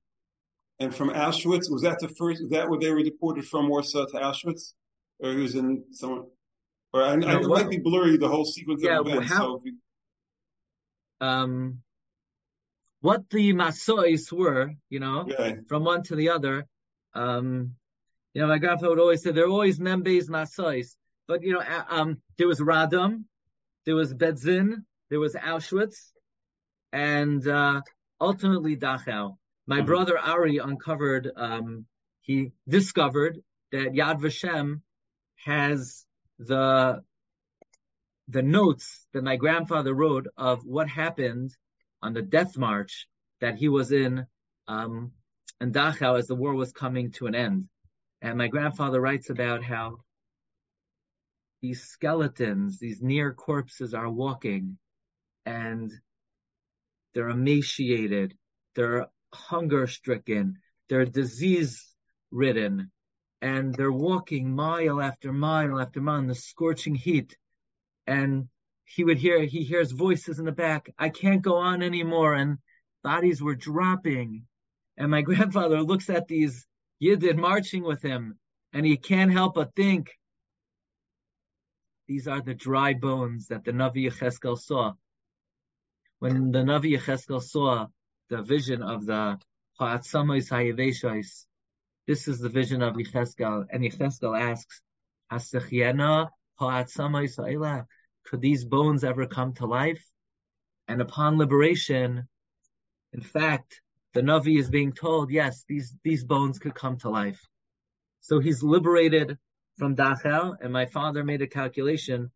and 0.78 0.94
from 0.94 1.10
Auschwitz, 1.10 1.70
was 1.70 1.82
that 1.82 1.98
the 2.00 2.08
first? 2.08 2.42
That 2.50 2.68
where 2.68 2.78
they 2.78 2.90
were 2.90 3.02
deported 3.02 3.46
from 3.46 3.68
Warsaw 3.68 4.06
to 4.06 4.16
Auschwitz? 4.18 4.72
or 5.22 5.30
he 5.30 5.40
was 5.40 5.54
in 5.54 5.84
someone, 5.92 6.24
or 6.92 7.02
I, 7.02 7.12
I, 7.12 7.40
it 7.40 7.46
might 7.46 7.70
be 7.70 7.78
blurry 7.78 8.16
the 8.16 8.28
whole 8.28 8.44
sequence 8.44 8.82
yeah, 8.82 8.98
of 8.98 9.06
events. 9.06 9.30
How, 9.30 9.38
so 9.38 9.62
we, 9.64 9.74
um, 11.20 11.78
what 13.00 13.30
the 13.30 13.52
masois 13.52 14.30
were, 14.32 14.72
you 14.90 15.00
know, 15.00 15.20
okay. 15.20 15.58
from 15.68 15.84
one 15.84 16.02
to 16.04 16.16
the 16.16 16.30
other. 16.30 16.66
Um, 17.14 17.74
you 18.34 18.40
know, 18.40 18.48
my 18.48 18.58
grandfather 18.58 18.90
would 18.90 18.98
always 18.98 19.22
say 19.22 19.30
there 19.30 19.44
are 19.44 19.48
always 19.48 19.78
membes 19.78 20.28
masois, 20.28 20.96
but 21.28 21.42
you 21.42 21.52
know, 21.52 21.62
um, 21.88 22.20
there 22.38 22.48
was 22.48 22.60
Radom, 22.60 23.24
there 23.86 23.94
was 23.94 24.12
Bedzin, 24.12 24.84
there 25.12 25.20
was 25.20 25.34
Auschwitz, 25.34 26.10
and 26.90 27.46
uh, 27.46 27.82
ultimately 28.18 28.78
Dachau. 28.78 29.36
My 29.66 29.76
mm-hmm. 29.76 29.86
brother 29.86 30.18
Ari 30.18 30.56
uncovered, 30.56 31.30
um, 31.36 31.84
he 32.22 32.52
discovered 32.66 33.38
that 33.72 33.92
Yad 33.92 34.22
Vashem 34.22 34.80
has 35.44 36.06
the 36.38 37.02
the 38.28 38.42
notes 38.42 39.06
that 39.12 39.22
my 39.22 39.36
grandfather 39.36 39.92
wrote 39.92 40.28
of 40.38 40.64
what 40.64 40.88
happened 40.88 41.54
on 42.00 42.14
the 42.14 42.22
death 42.22 42.56
march 42.56 43.06
that 43.42 43.56
he 43.56 43.68
was 43.68 43.92
in 43.92 44.26
um, 44.66 45.12
in 45.60 45.72
Dachau 45.72 46.18
as 46.18 46.26
the 46.26 46.34
war 46.34 46.54
was 46.54 46.72
coming 46.72 47.10
to 47.12 47.26
an 47.26 47.34
end. 47.34 47.68
And 48.22 48.38
my 48.38 48.48
grandfather 48.48 48.98
writes 48.98 49.28
about 49.28 49.62
how 49.62 49.98
these 51.60 51.82
skeletons, 51.82 52.78
these 52.78 53.02
near 53.02 53.34
corpses 53.34 53.92
are 53.92 54.08
walking 54.08 54.78
and 55.44 55.92
they're 57.14 57.28
emaciated, 57.28 58.36
they're 58.74 59.06
hunger 59.34 59.86
stricken, 59.86 60.58
they're 60.88 61.04
disease 61.04 61.94
ridden, 62.30 62.90
and 63.40 63.74
they're 63.74 63.92
walking 63.92 64.54
mile 64.54 65.00
after 65.00 65.32
mile 65.32 65.80
after 65.80 66.00
mile 66.00 66.18
in 66.18 66.26
the 66.26 66.34
scorching 66.34 66.94
heat. 66.94 67.36
And 68.06 68.48
he 68.84 69.04
would 69.04 69.18
hear, 69.18 69.42
he 69.44 69.62
hears 69.62 69.92
voices 69.92 70.38
in 70.38 70.44
the 70.44 70.52
back, 70.52 70.92
I 70.98 71.08
can't 71.08 71.42
go 71.42 71.56
on 71.56 71.82
anymore. 71.82 72.34
And 72.34 72.58
bodies 73.02 73.42
were 73.42 73.54
dropping. 73.54 74.46
And 74.96 75.10
my 75.10 75.22
grandfather 75.28 75.82
looks 75.82 76.08
at 76.10 76.28
these 76.28 76.66
Yidden 77.02 77.36
marching 77.36 77.82
with 77.82 78.00
him, 78.00 78.38
and 78.72 78.86
he 78.86 78.96
can't 78.96 79.32
help 79.32 79.54
but 79.54 79.74
think, 79.74 80.10
these 82.06 82.28
are 82.28 82.40
the 82.40 82.54
dry 82.54 82.94
bones 82.94 83.48
that 83.48 83.64
the 83.64 83.72
Navi 83.72 84.08
Yecheskel 84.08 84.58
saw. 84.58 84.92
When 86.22 86.52
the 86.52 86.60
Navi 86.60 86.96
Yecheskel 86.96 87.42
saw 87.42 87.88
the 88.30 88.42
vision 88.42 88.80
of 88.80 89.06
the 89.06 89.40
Ha'atzamos 89.80 90.48
Hayaveshais, 90.50 91.46
this 92.06 92.28
is 92.28 92.38
the 92.38 92.48
vision 92.48 92.80
of 92.80 92.94
Yecheskel, 92.94 93.66
and 93.68 93.82
Yecheskel 93.82 94.40
asks, 94.40 94.82
could 98.24 98.40
these 98.40 98.64
bones 98.64 99.02
ever 99.02 99.26
come 99.26 99.52
to 99.54 99.66
life? 99.66 100.04
And 100.86 101.00
upon 101.00 101.38
liberation, 101.38 102.28
in 103.12 103.20
fact, 103.20 103.80
the 104.14 104.20
Navi 104.20 104.60
is 104.60 104.70
being 104.70 104.92
told, 104.92 105.32
yes, 105.32 105.64
these, 105.68 105.92
these 106.04 106.22
bones 106.22 106.60
could 106.60 106.76
come 106.76 106.98
to 106.98 107.10
life. 107.10 107.44
So 108.20 108.38
he's 108.38 108.62
liberated 108.62 109.38
from 109.76 109.96
Dachau, 109.96 110.54
and 110.60 110.72
my 110.72 110.86
father 110.86 111.24
made 111.24 111.42
a 111.42 111.48
calculation 111.48 112.30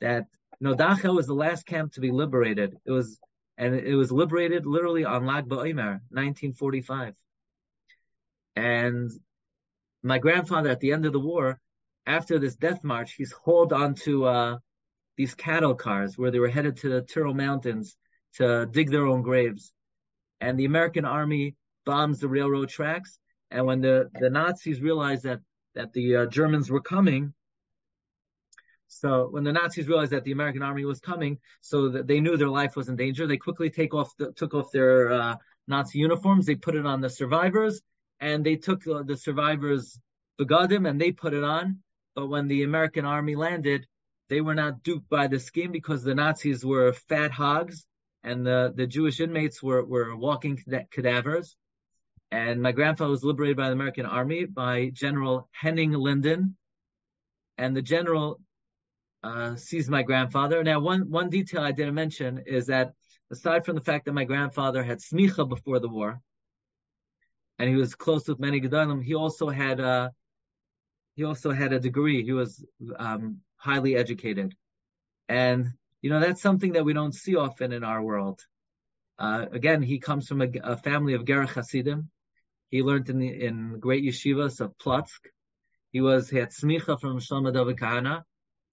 that, 0.00 0.26
no 0.60 0.76
Dachau 0.76 1.16
was 1.16 1.26
the 1.26 1.34
last 1.34 1.66
camp 1.66 1.94
to 1.94 2.00
be 2.00 2.12
liberated. 2.12 2.76
It 2.86 2.92
was, 2.92 3.18
and 3.58 3.74
it 3.74 3.94
was 3.94 4.10
liberated 4.10 4.66
literally 4.66 5.04
on 5.04 5.26
Lag 5.26 5.48
BaOmer, 5.48 6.00
1945. 6.10 7.14
And 8.56 9.10
my 10.02 10.18
grandfather, 10.18 10.70
at 10.70 10.80
the 10.80 10.92
end 10.92 11.06
of 11.06 11.12
the 11.12 11.20
war, 11.20 11.60
after 12.06 12.38
this 12.38 12.56
death 12.56 12.82
march, 12.82 13.14
he's 13.14 13.32
hauled 13.32 13.72
onto 13.72 14.24
uh, 14.24 14.58
these 15.16 15.34
cattle 15.34 15.74
cars 15.74 16.18
where 16.18 16.30
they 16.30 16.38
were 16.38 16.48
headed 16.48 16.78
to 16.78 16.88
the 16.88 17.02
Tyrol 17.02 17.34
Mountains 17.34 17.96
to 18.34 18.66
dig 18.66 18.90
their 18.90 19.06
own 19.06 19.22
graves. 19.22 19.72
And 20.40 20.58
the 20.58 20.64
American 20.64 21.04
army 21.04 21.54
bombs 21.84 22.18
the 22.18 22.28
railroad 22.28 22.68
tracks. 22.68 23.18
And 23.50 23.66
when 23.66 23.80
the, 23.80 24.10
the 24.18 24.30
Nazis 24.30 24.80
realized 24.80 25.24
that, 25.24 25.40
that 25.74 25.92
the 25.92 26.16
uh, 26.16 26.26
Germans 26.26 26.70
were 26.70 26.80
coming, 26.80 27.34
so 29.00 29.28
when 29.30 29.44
the 29.44 29.52
Nazis 29.52 29.88
realized 29.88 30.12
that 30.12 30.24
the 30.24 30.32
American 30.32 30.62
army 30.62 30.84
was 30.84 31.00
coming, 31.00 31.38
so 31.60 31.88
that 31.88 32.06
they 32.06 32.20
knew 32.20 32.36
their 32.36 32.48
life 32.48 32.76
was 32.76 32.88
in 32.88 32.96
danger, 32.96 33.26
they 33.26 33.36
quickly 33.36 33.70
take 33.70 33.94
off 33.94 34.14
the, 34.18 34.32
took 34.32 34.54
off 34.54 34.70
their 34.72 35.12
uh, 35.12 35.36
Nazi 35.66 35.98
uniforms. 35.98 36.46
They 36.46 36.54
put 36.54 36.74
it 36.74 36.86
on 36.86 37.00
the 37.00 37.10
survivors, 37.10 37.80
and 38.20 38.44
they 38.44 38.56
took 38.56 38.82
the, 38.82 39.02
the 39.04 39.16
survivors' 39.16 39.98
begadim 40.40 40.88
and 40.88 41.00
they 41.00 41.12
put 41.12 41.34
it 41.34 41.44
on. 41.44 41.78
But 42.14 42.28
when 42.28 42.48
the 42.48 42.62
American 42.62 43.04
army 43.04 43.34
landed, 43.34 43.86
they 44.28 44.40
were 44.40 44.54
not 44.54 44.82
duped 44.82 45.08
by 45.08 45.26
the 45.26 45.38
scheme 45.38 45.72
because 45.72 46.02
the 46.02 46.14
Nazis 46.14 46.64
were 46.64 46.92
fat 46.92 47.30
hogs 47.30 47.86
and 48.22 48.46
the, 48.46 48.72
the 48.74 48.86
Jewish 48.86 49.20
inmates 49.20 49.62
were, 49.62 49.84
were 49.84 50.16
walking 50.16 50.58
cadavers. 50.90 51.56
And 52.30 52.62
my 52.62 52.72
grandfather 52.72 53.10
was 53.10 53.24
liberated 53.24 53.56
by 53.56 53.66
the 53.66 53.74
American 53.74 54.06
army 54.06 54.46
by 54.46 54.90
General 54.92 55.48
Henning 55.52 55.92
Linden. 55.92 56.56
And 57.58 57.76
the 57.76 57.82
general 57.82 58.40
uh, 59.22 59.56
sees 59.56 59.88
my 59.88 60.02
grandfather. 60.02 60.62
Now, 60.64 60.80
one, 60.80 61.10
one 61.10 61.30
detail 61.30 61.62
I 61.62 61.72
didn't 61.72 61.94
mention 61.94 62.42
is 62.46 62.66
that 62.66 62.92
aside 63.30 63.64
from 63.64 63.76
the 63.76 63.80
fact 63.80 64.04
that 64.04 64.12
my 64.12 64.24
grandfather 64.24 64.82
had 64.82 64.98
smicha 64.98 65.48
before 65.48 65.78
the 65.78 65.88
war, 65.88 66.20
and 67.58 67.68
he 67.68 67.76
was 67.76 67.94
close 67.94 68.26
with 68.26 68.40
many 68.40 68.60
gedolim, 68.60 69.02
he 69.02 69.14
also 69.14 69.48
had 69.48 69.78
a, 69.78 70.12
he 71.14 71.24
also 71.24 71.52
had 71.52 71.72
a 71.72 71.78
degree. 71.78 72.24
He 72.24 72.32
was 72.32 72.64
um, 72.98 73.38
highly 73.56 73.96
educated. 73.96 74.54
And, 75.28 75.68
you 76.00 76.10
know, 76.10 76.18
that's 76.18 76.42
something 76.42 76.72
that 76.72 76.84
we 76.84 76.92
don't 76.92 77.14
see 77.14 77.36
often 77.36 77.72
in 77.72 77.84
our 77.84 78.02
world. 78.02 78.40
Uh, 79.18 79.46
again, 79.52 79.82
he 79.82 79.98
comes 79.98 80.26
from 80.26 80.42
a, 80.42 80.48
a 80.64 80.76
family 80.76 81.14
of 81.14 81.24
Gerach 81.24 81.50
Hasidim. 81.50 82.10
He 82.70 82.82
learned 82.82 83.10
in 83.10 83.18
the, 83.18 83.28
in 83.28 83.78
great 83.78 84.02
yeshivas 84.02 84.60
of 84.60 84.76
Plotsk. 84.78 85.20
He 85.92 86.00
was, 86.00 86.30
he 86.30 86.38
had 86.38 86.50
smicha 86.50 86.98
from 86.98 87.20
Shlomo 87.20 87.52
David 87.52 87.76
Kahana, 87.76 88.22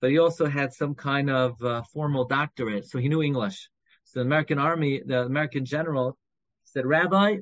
but 0.02 0.10
he 0.12 0.20
also 0.20 0.46
had 0.46 0.74
some 0.74 0.96
kind 0.96 1.30
of 1.30 1.62
uh, 1.64 1.82
formal 1.94 2.26
doctorate. 2.26 2.86
So 2.86 3.00
he 3.00 3.10
knew 3.10 3.22
English. 3.22 3.70
So 4.06 4.20
the 4.20 4.26
American 4.26 4.60
army, 4.60 5.02
the 5.06 5.22
American 5.24 5.66
general 5.66 6.18
said, 6.64 6.86
Rabbi, 6.86 7.38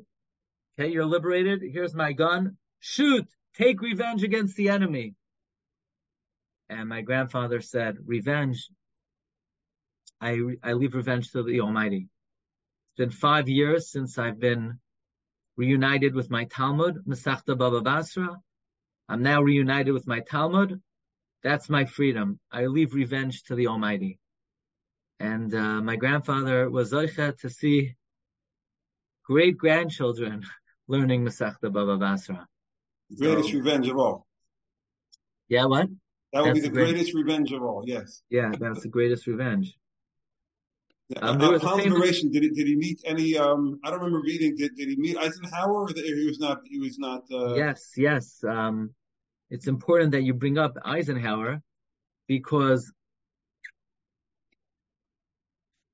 okay, 0.80 0.92
you're 0.92 1.06
liberated. 1.06 1.62
Here's 1.62 1.94
my 1.94 2.14
gun. 2.14 2.58
Shoot, 2.80 3.28
take 3.56 3.82
revenge 3.82 4.24
against 4.24 4.56
the 4.56 4.70
enemy. 4.70 5.16
And 6.70 6.90
my 6.90 7.02
grandfather 7.02 7.62
said, 7.62 7.98
revenge, 8.06 8.70
I, 10.20 10.40
I 10.64 10.74
leave 10.74 10.96
revenge 10.96 11.32
to 11.32 11.44
the 11.44 11.62
Almighty. 11.62 12.10
It's 12.90 12.98
been 12.98 13.12
five 13.12 13.48
years 13.48 13.92
since 13.92 14.18
I've 14.18 14.40
been 14.40 14.80
reunited 15.56 16.14
with 16.16 16.30
my 16.30 16.46
Talmud, 16.46 17.06
Masachta 17.08 17.58
Baba 17.58 17.82
Basra. 17.82 18.38
I'm 19.08 19.24
now 19.24 19.42
reunited 19.42 19.94
with 19.94 20.08
my 20.08 20.20
Talmud. 20.20 20.82
That's 21.44 21.70
my 21.70 21.86
freedom. 21.86 22.40
I 22.52 22.66
leave 22.66 22.94
revenge 22.94 23.44
to 23.44 23.56
the 23.56 23.68
Almighty. 23.68 24.20
And 25.20 25.54
uh, 25.54 25.82
my 25.82 25.96
grandfather 25.96 26.70
was 26.70 26.92
Zoicha 26.92 27.38
to 27.40 27.50
see 27.50 27.96
great 29.24 29.58
grandchildren 29.58 30.44
learning 30.88 31.24
Masachta 31.24 31.72
Baba 31.72 31.98
Basra. 31.98 32.48
Greatest 33.18 33.50
so, 33.50 33.58
revenge 33.58 33.88
of 33.88 33.98
all. 33.98 34.28
Yeah, 35.48 35.66
what? 35.66 35.88
That 36.34 36.44
would 36.44 36.50
that's 36.50 36.60
be 36.60 36.68
the, 36.68 36.70
greatest, 36.70 36.94
greatest 36.94 37.14
revenge 37.16 37.52
of 37.54 37.64
all. 37.64 37.84
Yes. 37.86 38.22
Yeah, 38.30 38.52
that's 38.60 38.82
the 38.82 38.90
greatest 38.90 39.28
revenge. 39.28 39.78
Um, 41.22 41.42
uh, 41.42 41.58
did 41.58 42.44
he, 42.44 42.50
did 42.50 42.68
he 42.68 42.76
meet 42.76 43.02
any? 43.06 43.38
Um, 43.38 43.80
I 43.82 43.92
don't 43.92 44.00
remember 44.00 44.20
reading. 44.20 44.58
Did, 44.58 44.76
did 44.76 44.90
he 44.90 44.98
meet 44.98 45.18
Eisenhower? 45.18 45.84
Or 45.84 45.88
he 45.96 46.26
was 46.28 46.38
not. 46.38 46.60
He 46.66 46.80
was 46.80 47.00
not. 47.00 47.24
Uh... 47.32 47.54
Yes, 47.54 47.94
yes. 47.96 48.44
Um, 48.44 48.94
it's 49.50 49.68
important 49.68 50.12
that 50.12 50.24
you 50.24 50.34
bring 50.34 50.58
up 50.58 50.78
Eisenhower 50.84 51.62
because, 52.28 52.92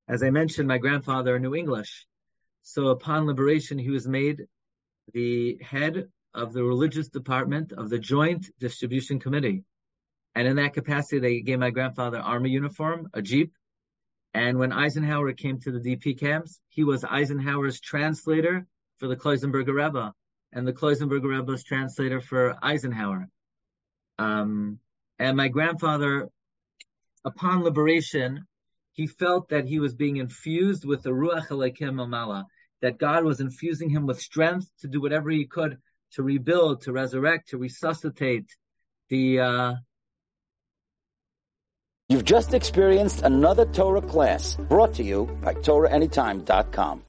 as 0.07 0.23
I 0.23 0.31
mentioned, 0.31 0.67
my 0.67 0.79
grandfather 0.79 1.37
knew 1.39 1.53
English. 1.53 2.07
So 2.63 2.87
upon 2.87 3.27
liberation, 3.27 3.77
he 3.77 3.89
was 3.89 4.07
made 4.07 4.47
the 5.13 5.59
head 5.61 6.07
of 6.33 6.53
the 6.53 6.63
religious 6.63 7.09
department 7.09 7.73
of 7.73 7.89
the 7.89 7.99
Joint 7.99 8.49
Distribution 8.59 9.19
Committee. 9.19 9.63
And 10.33 10.47
in 10.47 10.55
that 10.55 10.73
capacity, 10.73 11.19
they 11.19 11.41
gave 11.41 11.59
my 11.59 11.69
grandfather 11.69 12.17
army 12.17 12.49
uniform, 12.49 13.09
a 13.13 13.21
jeep. 13.21 13.53
And 14.33 14.57
when 14.57 14.71
Eisenhower 14.71 15.33
came 15.33 15.59
to 15.59 15.71
the 15.71 15.95
DP 15.95 16.19
camps, 16.19 16.59
he 16.69 16.83
was 16.83 17.03
Eisenhower's 17.03 17.79
translator 17.79 18.65
for 18.97 19.07
the 19.07 19.15
Kloisenberger 19.15 19.75
Rebbe, 19.75 20.11
and 20.53 20.67
the 20.67 20.73
Kloisenberger 20.73 21.37
Rebbe's 21.37 21.63
translator 21.63 22.19
for 22.19 22.55
Eisenhower. 22.63 23.29
Um, 24.17 24.79
and 25.19 25.37
my 25.37 25.47
grandfather, 25.47 26.29
upon 27.25 27.63
liberation, 27.63 28.45
he 28.93 29.07
felt 29.07 29.49
that 29.49 29.65
he 29.65 29.79
was 29.79 29.95
being 29.95 30.17
infused 30.17 30.85
with 30.85 31.03
the 31.03 31.09
Ruach 31.09 31.47
Elokim 31.47 31.95
Amala, 31.95 32.45
that 32.81 32.97
God 32.97 33.23
was 33.23 33.39
infusing 33.39 33.89
him 33.89 34.05
with 34.05 34.21
strength 34.21 34.69
to 34.81 34.87
do 34.87 35.01
whatever 35.01 35.29
he 35.29 35.45
could 35.45 35.77
to 36.13 36.23
rebuild, 36.23 36.81
to 36.81 36.91
resurrect, 36.91 37.49
to 37.49 37.57
resuscitate 37.57 38.45
the 39.09 39.39
uh, 39.39 39.73
You've 42.09 42.25
just 42.25 42.53
experienced 42.53 43.23
another 43.23 43.65
Torah 43.65 44.01
class 44.01 44.55
brought 44.55 44.93
to 44.95 45.03
you 45.03 45.25
by 45.41 45.53
TorahAnytime.com. 45.55 47.01